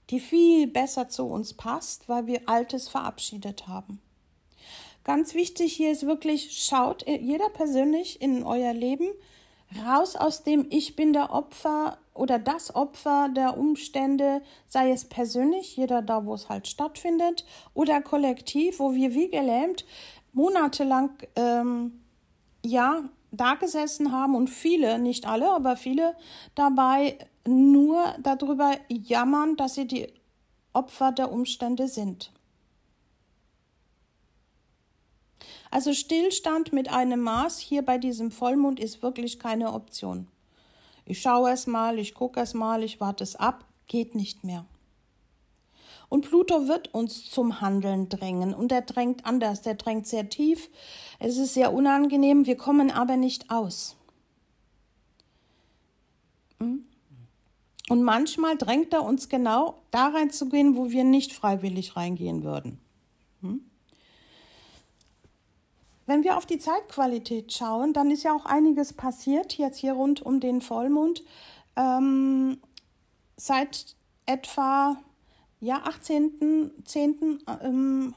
die 0.09 0.19
viel 0.19 0.67
besser 0.67 1.09
zu 1.09 1.25
uns 1.25 1.53
passt, 1.53 2.07
weil 2.07 2.27
wir 2.27 2.47
Altes 2.47 2.87
verabschiedet 2.87 3.67
haben. 3.67 4.01
Ganz 5.07 5.35
wichtig 5.35 5.71
hier 5.71 5.93
ist 5.93 6.05
wirklich, 6.05 6.51
schaut 6.51 7.07
jeder 7.07 7.47
persönlich 7.47 8.21
in 8.21 8.43
euer 8.43 8.73
Leben 8.73 9.07
raus 9.85 10.17
aus 10.17 10.43
dem 10.43 10.67
Ich 10.69 10.97
bin 10.97 11.13
der 11.13 11.31
Opfer 11.31 11.97
oder 12.13 12.39
das 12.39 12.75
Opfer 12.75 13.29
der 13.33 13.57
Umstände, 13.57 14.41
sei 14.67 14.91
es 14.91 15.05
persönlich, 15.05 15.77
jeder 15.77 16.01
da, 16.01 16.25
wo 16.25 16.33
es 16.33 16.49
halt 16.49 16.67
stattfindet, 16.67 17.45
oder 17.73 18.01
kollektiv, 18.01 18.79
wo 18.79 18.95
wir 18.95 19.13
wie 19.13 19.29
gelähmt 19.29 19.85
monatelang 20.33 21.11
ähm, 21.37 22.03
ja 22.65 23.05
da 23.31 23.55
gesessen 23.55 24.11
haben 24.11 24.35
und 24.35 24.49
viele, 24.49 24.99
nicht 24.99 25.25
alle, 25.25 25.49
aber 25.51 25.77
viele 25.77 26.17
dabei 26.53 27.17
nur 27.47 28.13
darüber 28.19 28.73
jammern, 28.89 29.55
dass 29.55 29.75
sie 29.75 29.87
die 29.87 30.09
Opfer 30.73 31.13
der 31.13 31.31
Umstände 31.31 31.87
sind. 31.87 32.33
Also 35.71 35.93
Stillstand 35.93 36.73
mit 36.73 36.91
einem 36.91 37.21
Maß 37.21 37.59
hier 37.59 37.83
bei 37.83 37.97
diesem 37.97 38.31
Vollmond 38.31 38.79
ist 38.79 39.01
wirklich 39.01 39.39
keine 39.39 39.73
Option. 39.73 40.27
Ich 41.05 41.21
schaue 41.21 41.51
es 41.51 41.67
mal, 41.67 41.99
ich 41.99 42.13
gucke 42.13 42.39
es 42.39 42.53
mal, 42.53 42.83
ich 42.83 42.99
warte 42.99 43.23
es 43.23 43.35
ab, 43.35 43.65
geht 43.87 44.15
nicht 44.15 44.43
mehr. 44.43 44.65
Und 46.09 46.27
Pluto 46.27 46.67
wird 46.67 46.93
uns 46.93 47.29
zum 47.29 47.59
Handeln 47.59 48.07
drängen 48.07 48.53
und 48.53 48.71
er 48.71 48.81
drängt 48.81 49.25
anders, 49.25 49.61
der 49.61 49.75
drängt 49.75 50.07
sehr 50.07 50.29
tief. 50.29 50.69
Es 51.19 51.37
ist 51.37 51.53
sehr 51.53 51.73
unangenehm, 51.73 52.45
wir 52.45 52.55
kommen 52.55 52.91
aber 52.91 53.17
nicht 53.17 53.51
aus. 53.51 53.97
Hm? 56.59 56.85
Und 57.89 58.03
manchmal 58.03 58.57
drängt 58.57 58.93
er 58.93 59.03
uns 59.03 59.27
genau 59.27 59.81
da 59.91 60.07
reinzugehen, 60.07 60.75
wo 60.75 60.91
wir 60.91 61.03
nicht 61.03 61.33
freiwillig 61.33 61.95
reingehen 61.95 62.43
würden. 62.43 62.79
Hm? 63.41 63.61
Wenn 66.07 66.23
wir 66.23 66.37
auf 66.37 66.45
die 66.47 66.57
Zeitqualität 66.57 67.53
schauen, 67.53 67.93
dann 67.93 68.09
ist 68.09 68.23
ja 68.23 68.33
auch 68.33 68.45
einiges 68.45 68.93
passiert, 68.93 69.57
jetzt 69.57 69.77
hier 69.77 69.93
rund 69.93 70.21
um 70.21 70.39
den 70.39 70.61
Vollmond. 70.61 71.23
Ähm, 71.75 72.59
seit 73.35 73.95
etwa 74.25 74.97
ja, 75.59 75.83
18.10. 75.83 77.39
Ähm, 77.63 78.15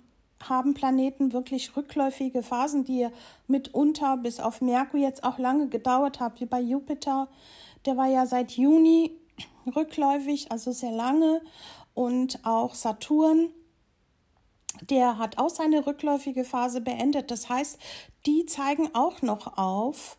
haben 0.48 0.72
Planeten 0.72 1.32
wirklich 1.32 1.76
rückläufige 1.76 2.42
Phasen, 2.42 2.84
die 2.84 3.08
mitunter 3.46 4.16
bis 4.16 4.40
auf 4.40 4.62
Merkur 4.62 4.98
jetzt 4.98 5.22
auch 5.22 5.38
lange 5.38 5.68
gedauert 5.68 6.20
haben, 6.20 6.40
wie 6.40 6.46
bei 6.46 6.60
Jupiter. 6.60 7.28
Der 7.84 7.96
war 7.96 8.06
ja 8.06 8.24
seit 8.24 8.52
Juni 8.52 9.12
rückläufig, 9.76 10.50
also 10.50 10.72
sehr 10.72 10.92
lange. 10.92 11.42
Und 11.92 12.44
auch 12.44 12.74
Saturn, 12.74 13.50
der 14.82 15.18
hat 15.18 15.38
auch 15.38 15.50
seine 15.50 15.86
rückläufige 15.86 16.44
Phase 16.44 16.80
beendet. 16.80 17.30
Das 17.30 17.48
heißt, 17.48 17.78
die 18.26 18.46
zeigen 18.46 18.94
auch 18.94 19.22
noch 19.22 19.58
auf, 19.58 20.16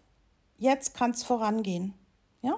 jetzt 0.58 0.94
kann 0.94 1.12
es 1.12 1.24
vorangehen. 1.24 1.94
Ja? 2.42 2.58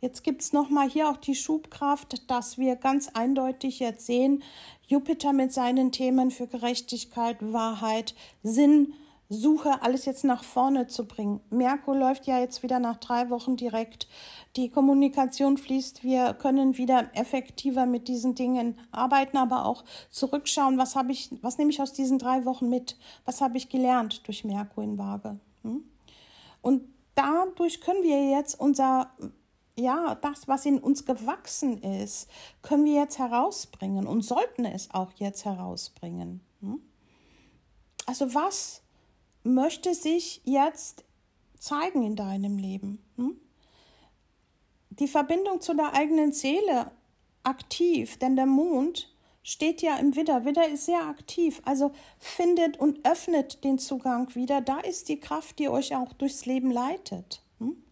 Jetzt 0.00 0.22
gibt 0.22 0.42
es 0.42 0.52
nochmal 0.52 0.88
hier 0.88 1.10
auch 1.10 1.16
die 1.16 1.34
Schubkraft, 1.34 2.30
dass 2.30 2.56
wir 2.58 2.76
ganz 2.76 3.08
eindeutig 3.08 3.80
jetzt 3.80 4.06
sehen, 4.06 4.44
Jupiter 4.86 5.32
mit 5.32 5.52
seinen 5.52 5.90
Themen 5.90 6.30
für 6.30 6.46
Gerechtigkeit, 6.46 7.36
Wahrheit, 7.40 8.14
Sinn, 8.42 8.94
Suche, 9.30 9.82
alles 9.82 10.06
jetzt 10.06 10.24
nach 10.24 10.42
vorne 10.42 10.86
zu 10.86 11.06
bringen. 11.06 11.40
Merkur 11.50 11.94
läuft 11.94 12.26
ja 12.26 12.38
jetzt 12.38 12.62
wieder 12.62 12.78
nach 12.78 12.96
drei 12.96 13.28
Wochen 13.28 13.56
direkt. 13.56 14.08
Die 14.56 14.70
Kommunikation 14.70 15.58
fließt. 15.58 16.02
Wir 16.02 16.32
können 16.32 16.78
wieder 16.78 17.10
effektiver 17.14 17.84
mit 17.84 18.08
diesen 18.08 18.34
Dingen 18.34 18.78
arbeiten, 18.90 19.36
aber 19.36 19.66
auch 19.66 19.84
zurückschauen. 20.10 20.78
Was 20.78 20.96
habe 20.96 21.12
ich, 21.12 21.30
was 21.42 21.58
nehme 21.58 21.70
ich 21.70 21.82
aus 21.82 21.92
diesen 21.92 22.18
drei 22.18 22.46
Wochen 22.46 22.70
mit? 22.70 22.96
Was 23.26 23.42
habe 23.42 23.58
ich 23.58 23.68
gelernt 23.68 24.26
durch 24.26 24.44
Merkur 24.44 24.82
in 24.82 24.96
Waage? 24.96 25.38
Hm? 25.62 25.84
Und 26.62 26.84
dadurch 27.14 27.82
können 27.82 28.02
wir 28.02 28.30
jetzt 28.30 28.58
unser 28.58 29.10
ja, 29.78 30.16
das, 30.16 30.48
was 30.48 30.66
in 30.66 30.78
uns 30.78 31.04
gewachsen 31.04 31.82
ist, 31.82 32.28
können 32.62 32.84
wir 32.84 32.94
jetzt 32.94 33.18
herausbringen 33.18 34.06
und 34.06 34.22
sollten 34.22 34.64
es 34.64 34.92
auch 34.92 35.12
jetzt 35.16 35.44
herausbringen. 35.44 36.40
Hm? 36.60 36.80
Also 38.06 38.34
was 38.34 38.82
möchte 39.48 39.94
sich 39.94 40.40
jetzt 40.44 41.04
zeigen 41.58 42.02
in 42.02 42.16
deinem 42.16 42.58
Leben? 42.58 43.02
Hm? 43.16 43.40
Die 44.90 45.08
Verbindung 45.08 45.60
zu 45.60 45.74
der 45.74 45.94
eigenen 45.94 46.32
Seele 46.32 46.90
aktiv, 47.42 48.18
denn 48.18 48.36
der 48.36 48.46
Mond 48.46 49.12
steht 49.42 49.80
ja 49.80 49.96
im 49.96 50.14
Widder. 50.16 50.44
Widder 50.44 50.68
ist 50.68 50.86
sehr 50.86 51.06
aktiv, 51.06 51.62
also 51.64 51.92
findet 52.18 52.78
und 52.78 53.06
öffnet 53.06 53.64
den 53.64 53.78
Zugang 53.78 54.34
wieder. 54.34 54.60
Da 54.60 54.80
ist 54.80 55.08
die 55.08 55.20
Kraft, 55.20 55.58
die 55.58 55.68
euch 55.68 55.94
auch 55.96 56.12
durchs 56.12 56.46
Leben 56.46 56.70
leitet. 56.70 57.42
Hm? 57.58 57.82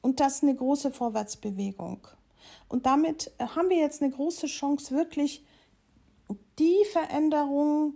Und 0.00 0.20
das 0.20 0.36
ist 0.36 0.42
eine 0.42 0.54
große 0.54 0.90
Vorwärtsbewegung. 0.90 2.06
Und 2.68 2.86
damit 2.86 3.32
haben 3.38 3.70
wir 3.70 3.78
jetzt 3.78 4.02
eine 4.02 4.10
große 4.10 4.46
Chance, 4.46 4.94
wirklich 4.94 5.44
die 6.58 6.84
Veränderung 6.90 7.94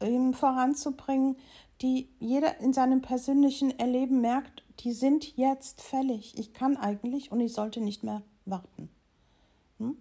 ähm, 0.00 0.32
voranzubringen, 0.32 1.36
die 1.82 2.08
jeder 2.18 2.58
in 2.60 2.72
seinem 2.72 3.02
persönlichen 3.02 3.78
Erleben 3.78 4.20
merkt, 4.20 4.64
die 4.80 4.92
sind 4.92 5.36
jetzt 5.36 5.80
fällig. 5.80 6.38
Ich 6.38 6.52
kann 6.52 6.76
eigentlich 6.76 7.32
und 7.32 7.40
ich 7.40 7.52
sollte 7.52 7.80
nicht 7.80 8.02
mehr 8.04 8.22
warten. 8.44 8.88
Hm? 9.78 9.96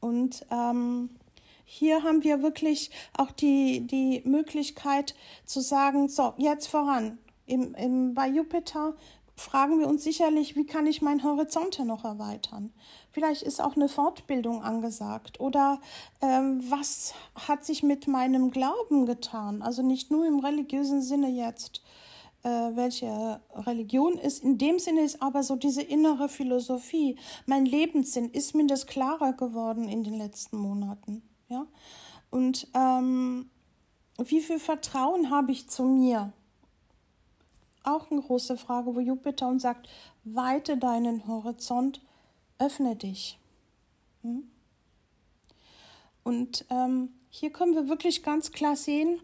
Und 0.00 0.46
ähm, 0.50 1.10
hier 1.64 2.02
haben 2.02 2.22
wir 2.24 2.42
wirklich 2.42 2.90
auch 3.16 3.30
die, 3.30 3.86
die 3.86 4.22
Möglichkeit 4.24 5.14
zu 5.44 5.60
sagen, 5.60 6.08
so, 6.08 6.34
jetzt 6.36 6.66
voran. 6.66 7.18
Im, 7.46 7.74
im, 7.74 8.14
bei 8.14 8.28
Jupiter 8.28 8.94
fragen 9.36 9.80
wir 9.80 9.88
uns 9.88 10.04
sicherlich, 10.04 10.56
wie 10.56 10.66
kann 10.66 10.86
ich 10.86 11.02
meinen 11.02 11.24
Horizonte 11.24 11.84
noch 11.84 12.04
erweitern? 12.04 12.72
Vielleicht 13.10 13.42
ist 13.42 13.60
auch 13.60 13.76
eine 13.76 13.88
Fortbildung 13.88 14.62
angesagt 14.62 15.40
oder 15.40 15.80
ähm, 16.20 16.62
was 16.68 17.14
hat 17.34 17.64
sich 17.64 17.82
mit 17.82 18.06
meinem 18.06 18.50
Glauben 18.50 19.06
getan? 19.06 19.62
Also 19.62 19.82
nicht 19.82 20.10
nur 20.10 20.26
im 20.26 20.38
religiösen 20.38 21.02
Sinne 21.02 21.28
jetzt, 21.28 21.82
äh, 22.44 22.48
welche 22.48 23.40
Religion 23.54 24.18
ist. 24.18 24.44
In 24.44 24.58
dem 24.58 24.78
Sinne 24.78 25.00
ist 25.00 25.20
aber 25.20 25.42
so 25.42 25.56
diese 25.56 25.82
innere 25.82 26.28
Philosophie, 26.28 27.16
mein 27.46 27.66
Lebenssinn, 27.66 28.30
ist 28.30 28.54
mir 28.54 28.66
das 28.66 28.86
klarer 28.86 29.32
geworden 29.32 29.88
in 29.88 30.04
den 30.04 30.14
letzten 30.14 30.58
Monaten. 30.58 31.22
Ja? 31.48 31.66
Und 32.30 32.68
ähm, 32.74 33.50
wie 34.18 34.40
viel 34.40 34.60
Vertrauen 34.60 35.30
habe 35.30 35.50
ich 35.52 35.68
zu 35.68 35.82
mir? 35.82 36.32
Auch 37.84 38.10
eine 38.10 38.20
große 38.20 38.56
Frage, 38.56 38.94
wo 38.94 39.00
Jupiter 39.00 39.48
uns 39.48 39.62
sagt, 39.62 39.88
weite 40.24 40.76
deinen 40.76 41.26
Horizont, 41.26 42.00
öffne 42.58 42.96
dich. 42.96 43.38
Hm? 44.22 44.48
Und 46.22 46.64
ähm, 46.70 47.10
hier 47.28 47.50
können 47.50 47.74
wir 47.74 47.88
wirklich 47.88 48.22
ganz 48.22 48.52
klar 48.52 48.76
sehen, 48.76 49.20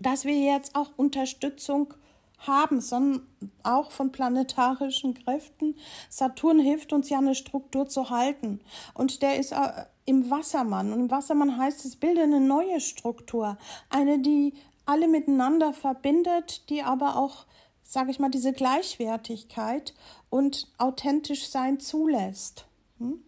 dass 0.00 0.24
wir 0.24 0.38
jetzt 0.38 0.74
auch 0.74 0.90
Unterstützung 0.96 1.94
haben, 2.38 2.80
sondern 2.80 3.26
auch 3.62 3.90
von 3.90 4.10
planetarischen 4.10 5.14
Kräften. 5.14 5.76
Saturn 6.08 6.58
hilft 6.58 6.92
uns 6.92 7.08
ja 7.08 7.18
eine 7.18 7.34
Struktur 7.34 7.88
zu 7.88 8.10
halten. 8.10 8.60
Und 8.94 9.22
der 9.22 9.38
ist 9.38 9.52
äh, 9.52 9.84
im 10.04 10.30
Wassermann. 10.30 10.92
Und 10.92 11.00
im 11.00 11.10
Wassermann 11.10 11.56
heißt 11.56 11.84
es, 11.84 11.96
bilde 11.96 12.22
eine 12.22 12.40
neue 12.40 12.80
Struktur. 12.80 13.58
Eine, 13.90 14.18
die 14.18 14.54
alle 14.84 15.08
miteinander 15.08 15.72
verbindet, 15.72 16.68
die 16.68 16.82
aber 16.82 17.16
auch 17.16 17.46
sage 17.92 18.10
ich 18.10 18.18
mal, 18.18 18.30
diese 18.30 18.52
Gleichwertigkeit 18.52 19.94
und 20.30 20.68
authentisch 20.78 21.48
sein 21.48 21.78
zulässt. 21.78 22.66
Hm? 22.98 23.22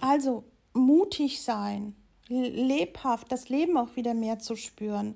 Also 0.00 0.44
mutig 0.74 1.42
sein, 1.42 1.94
lebhaft, 2.28 3.32
das 3.32 3.48
Leben 3.48 3.76
auch 3.76 3.96
wieder 3.96 4.12
mehr 4.12 4.38
zu 4.38 4.56
spüren. 4.56 5.14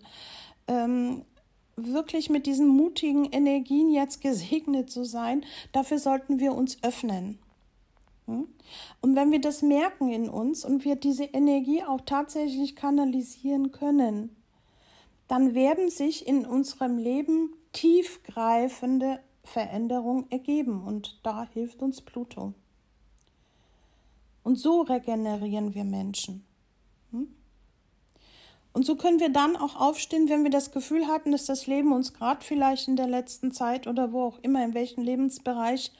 Ähm, 0.66 1.24
wirklich 1.76 2.30
mit 2.30 2.46
diesen 2.46 2.68
mutigen 2.68 3.26
Energien 3.26 3.90
jetzt 3.90 4.20
gesegnet 4.22 4.90
zu 4.90 5.04
sein, 5.04 5.44
dafür 5.72 5.98
sollten 5.98 6.38
wir 6.38 6.54
uns 6.54 6.82
öffnen. 6.82 7.38
Hm? 8.26 8.48
Und 9.02 9.14
wenn 9.14 9.30
wir 9.30 9.42
das 9.42 9.60
merken 9.60 10.10
in 10.10 10.30
uns 10.30 10.64
und 10.64 10.86
wir 10.86 10.96
diese 10.96 11.24
Energie 11.24 11.82
auch 11.82 12.00
tatsächlich 12.00 12.76
kanalisieren 12.76 13.72
können, 13.72 14.37
dann 15.28 15.54
werden 15.54 15.90
sich 15.90 16.26
in 16.26 16.44
unserem 16.44 16.98
Leben 16.98 17.52
tiefgreifende 17.72 19.20
Veränderungen 19.44 20.30
ergeben 20.30 20.82
und 20.82 21.20
da 21.22 21.46
hilft 21.52 21.82
uns 21.82 22.00
Pluto. 22.00 22.54
Und 24.42 24.56
so 24.56 24.80
regenerieren 24.80 25.74
wir 25.74 25.84
Menschen. 25.84 26.44
Hm? 27.10 27.28
Und 28.72 28.86
so 28.86 28.96
können 28.96 29.20
wir 29.20 29.30
dann 29.30 29.56
auch 29.56 29.76
aufstehen, 29.76 30.28
wenn 30.28 30.44
wir 30.44 30.50
das 30.50 30.70
Gefühl 30.70 31.06
hatten, 31.06 31.32
dass 31.32 31.46
das 31.46 31.66
Leben 31.66 31.92
uns 31.92 32.14
gerade 32.14 32.44
vielleicht 32.44 32.88
in 32.88 32.96
der 32.96 33.08
letzten 33.08 33.52
Zeit 33.52 33.86
oder 33.86 34.12
wo 34.12 34.22
auch 34.22 34.38
immer, 34.40 34.64
in 34.64 34.74
welchem 34.74 35.02
Lebensbereich, 35.02 35.92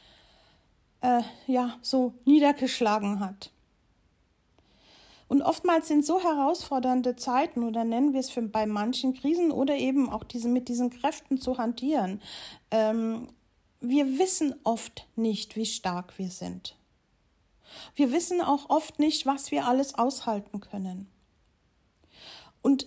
äh, 1.00 1.22
ja, 1.46 1.76
so 1.82 2.14
niedergeschlagen 2.24 3.20
hat. 3.20 3.52
Und 5.28 5.42
oftmals 5.42 5.88
sind 5.88 6.06
so 6.06 6.22
herausfordernde 6.22 7.14
Zeiten 7.14 7.62
oder 7.62 7.84
nennen 7.84 8.14
wir 8.14 8.20
es 8.20 8.30
für, 8.30 8.40
bei 8.42 8.64
manchen 8.64 9.12
Krisen 9.12 9.52
oder 9.52 9.76
eben 9.76 10.08
auch 10.08 10.24
diese, 10.24 10.48
mit 10.48 10.68
diesen 10.68 10.88
Kräften 10.88 11.38
zu 11.38 11.58
hantieren. 11.58 12.22
Ähm, 12.70 13.28
wir 13.80 14.18
wissen 14.18 14.54
oft 14.64 15.06
nicht, 15.16 15.54
wie 15.54 15.66
stark 15.66 16.18
wir 16.18 16.30
sind. 16.30 16.76
Wir 17.94 18.10
wissen 18.10 18.40
auch 18.40 18.70
oft 18.70 18.98
nicht, 18.98 19.26
was 19.26 19.50
wir 19.50 19.66
alles 19.66 19.94
aushalten 19.94 20.60
können. 20.60 21.10
Und 22.62 22.86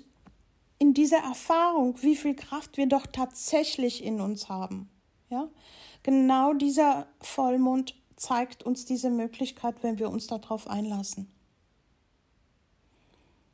in 0.80 0.95
dieser 0.95 1.19
Erfahrung, 1.19 2.01
wie 2.01 2.15
viel 2.15 2.36
Kraft 2.36 2.75
wir 2.75 2.88
doch 2.88 3.06
tatsächlich 3.06 4.04
in 4.04 4.19
uns 4.19 4.49
haben, 4.49 4.89
ja, 5.30 5.47
genau 6.01 6.54
dieser 6.54 7.06
Vollmond 7.21 7.95
zeigt 8.15 8.63
uns 8.63 8.86
diese 8.86 9.12
Möglichkeit, 9.12 9.75
wenn 9.84 9.99
wir 9.99 10.10
uns 10.10 10.25
darauf 10.25 10.67
einlassen 10.67 11.32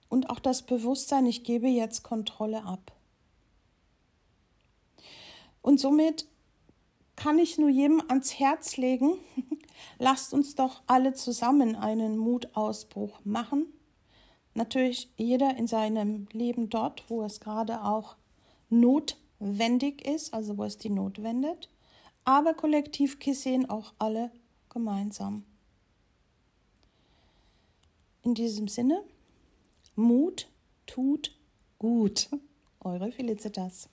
und 0.10 0.30
auch 0.30 0.40
das 0.40 0.62
Bewusstsein, 0.62 1.26
ich 1.26 1.44
gebe 1.44 1.68
jetzt 1.68 2.04
Kontrolle 2.04 2.64
ab. 2.64 2.92
Und 5.62 5.80
somit 5.80 6.28
kann 7.16 7.40
ich 7.40 7.58
nur 7.58 7.70
jedem 7.70 8.02
ans 8.08 8.40
Herz 8.40 8.78
legen, 8.78 9.18
lasst 10.00 10.34
uns 10.34 10.56
doch 10.56 10.82
alle 10.88 11.14
zusammen 11.14 11.76
einen 11.76 12.18
Mutausbruch 12.18 13.20
machen. 13.26 13.66
Natürlich 14.54 15.12
jeder 15.18 15.58
in 15.58 15.68
seinem 15.68 16.28
Leben 16.32 16.70
dort, 16.70 17.10
wo 17.10 17.24
es 17.24 17.40
gerade 17.40 17.84
auch 17.84 18.16
notwendig 18.70 20.08
ist, 20.08 20.34
also 20.34 20.58
wo 20.58 20.64
es 20.64 20.78
die 20.78 20.90
Not 20.90 21.22
wendet, 21.22 21.70
aber 22.24 22.54
kollektiv 22.54 23.20
gesehen 23.20 23.70
auch 23.70 23.94
alle 24.00 24.32
gemeinsam. 24.70 25.44
In 28.24 28.36
diesem 28.36 28.68
Sinne, 28.68 29.04
Mut 29.98 30.48
tut 30.86 31.36
gut. 31.80 32.30
Eure 32.82 33.12
Felicitas. 33.12 33.90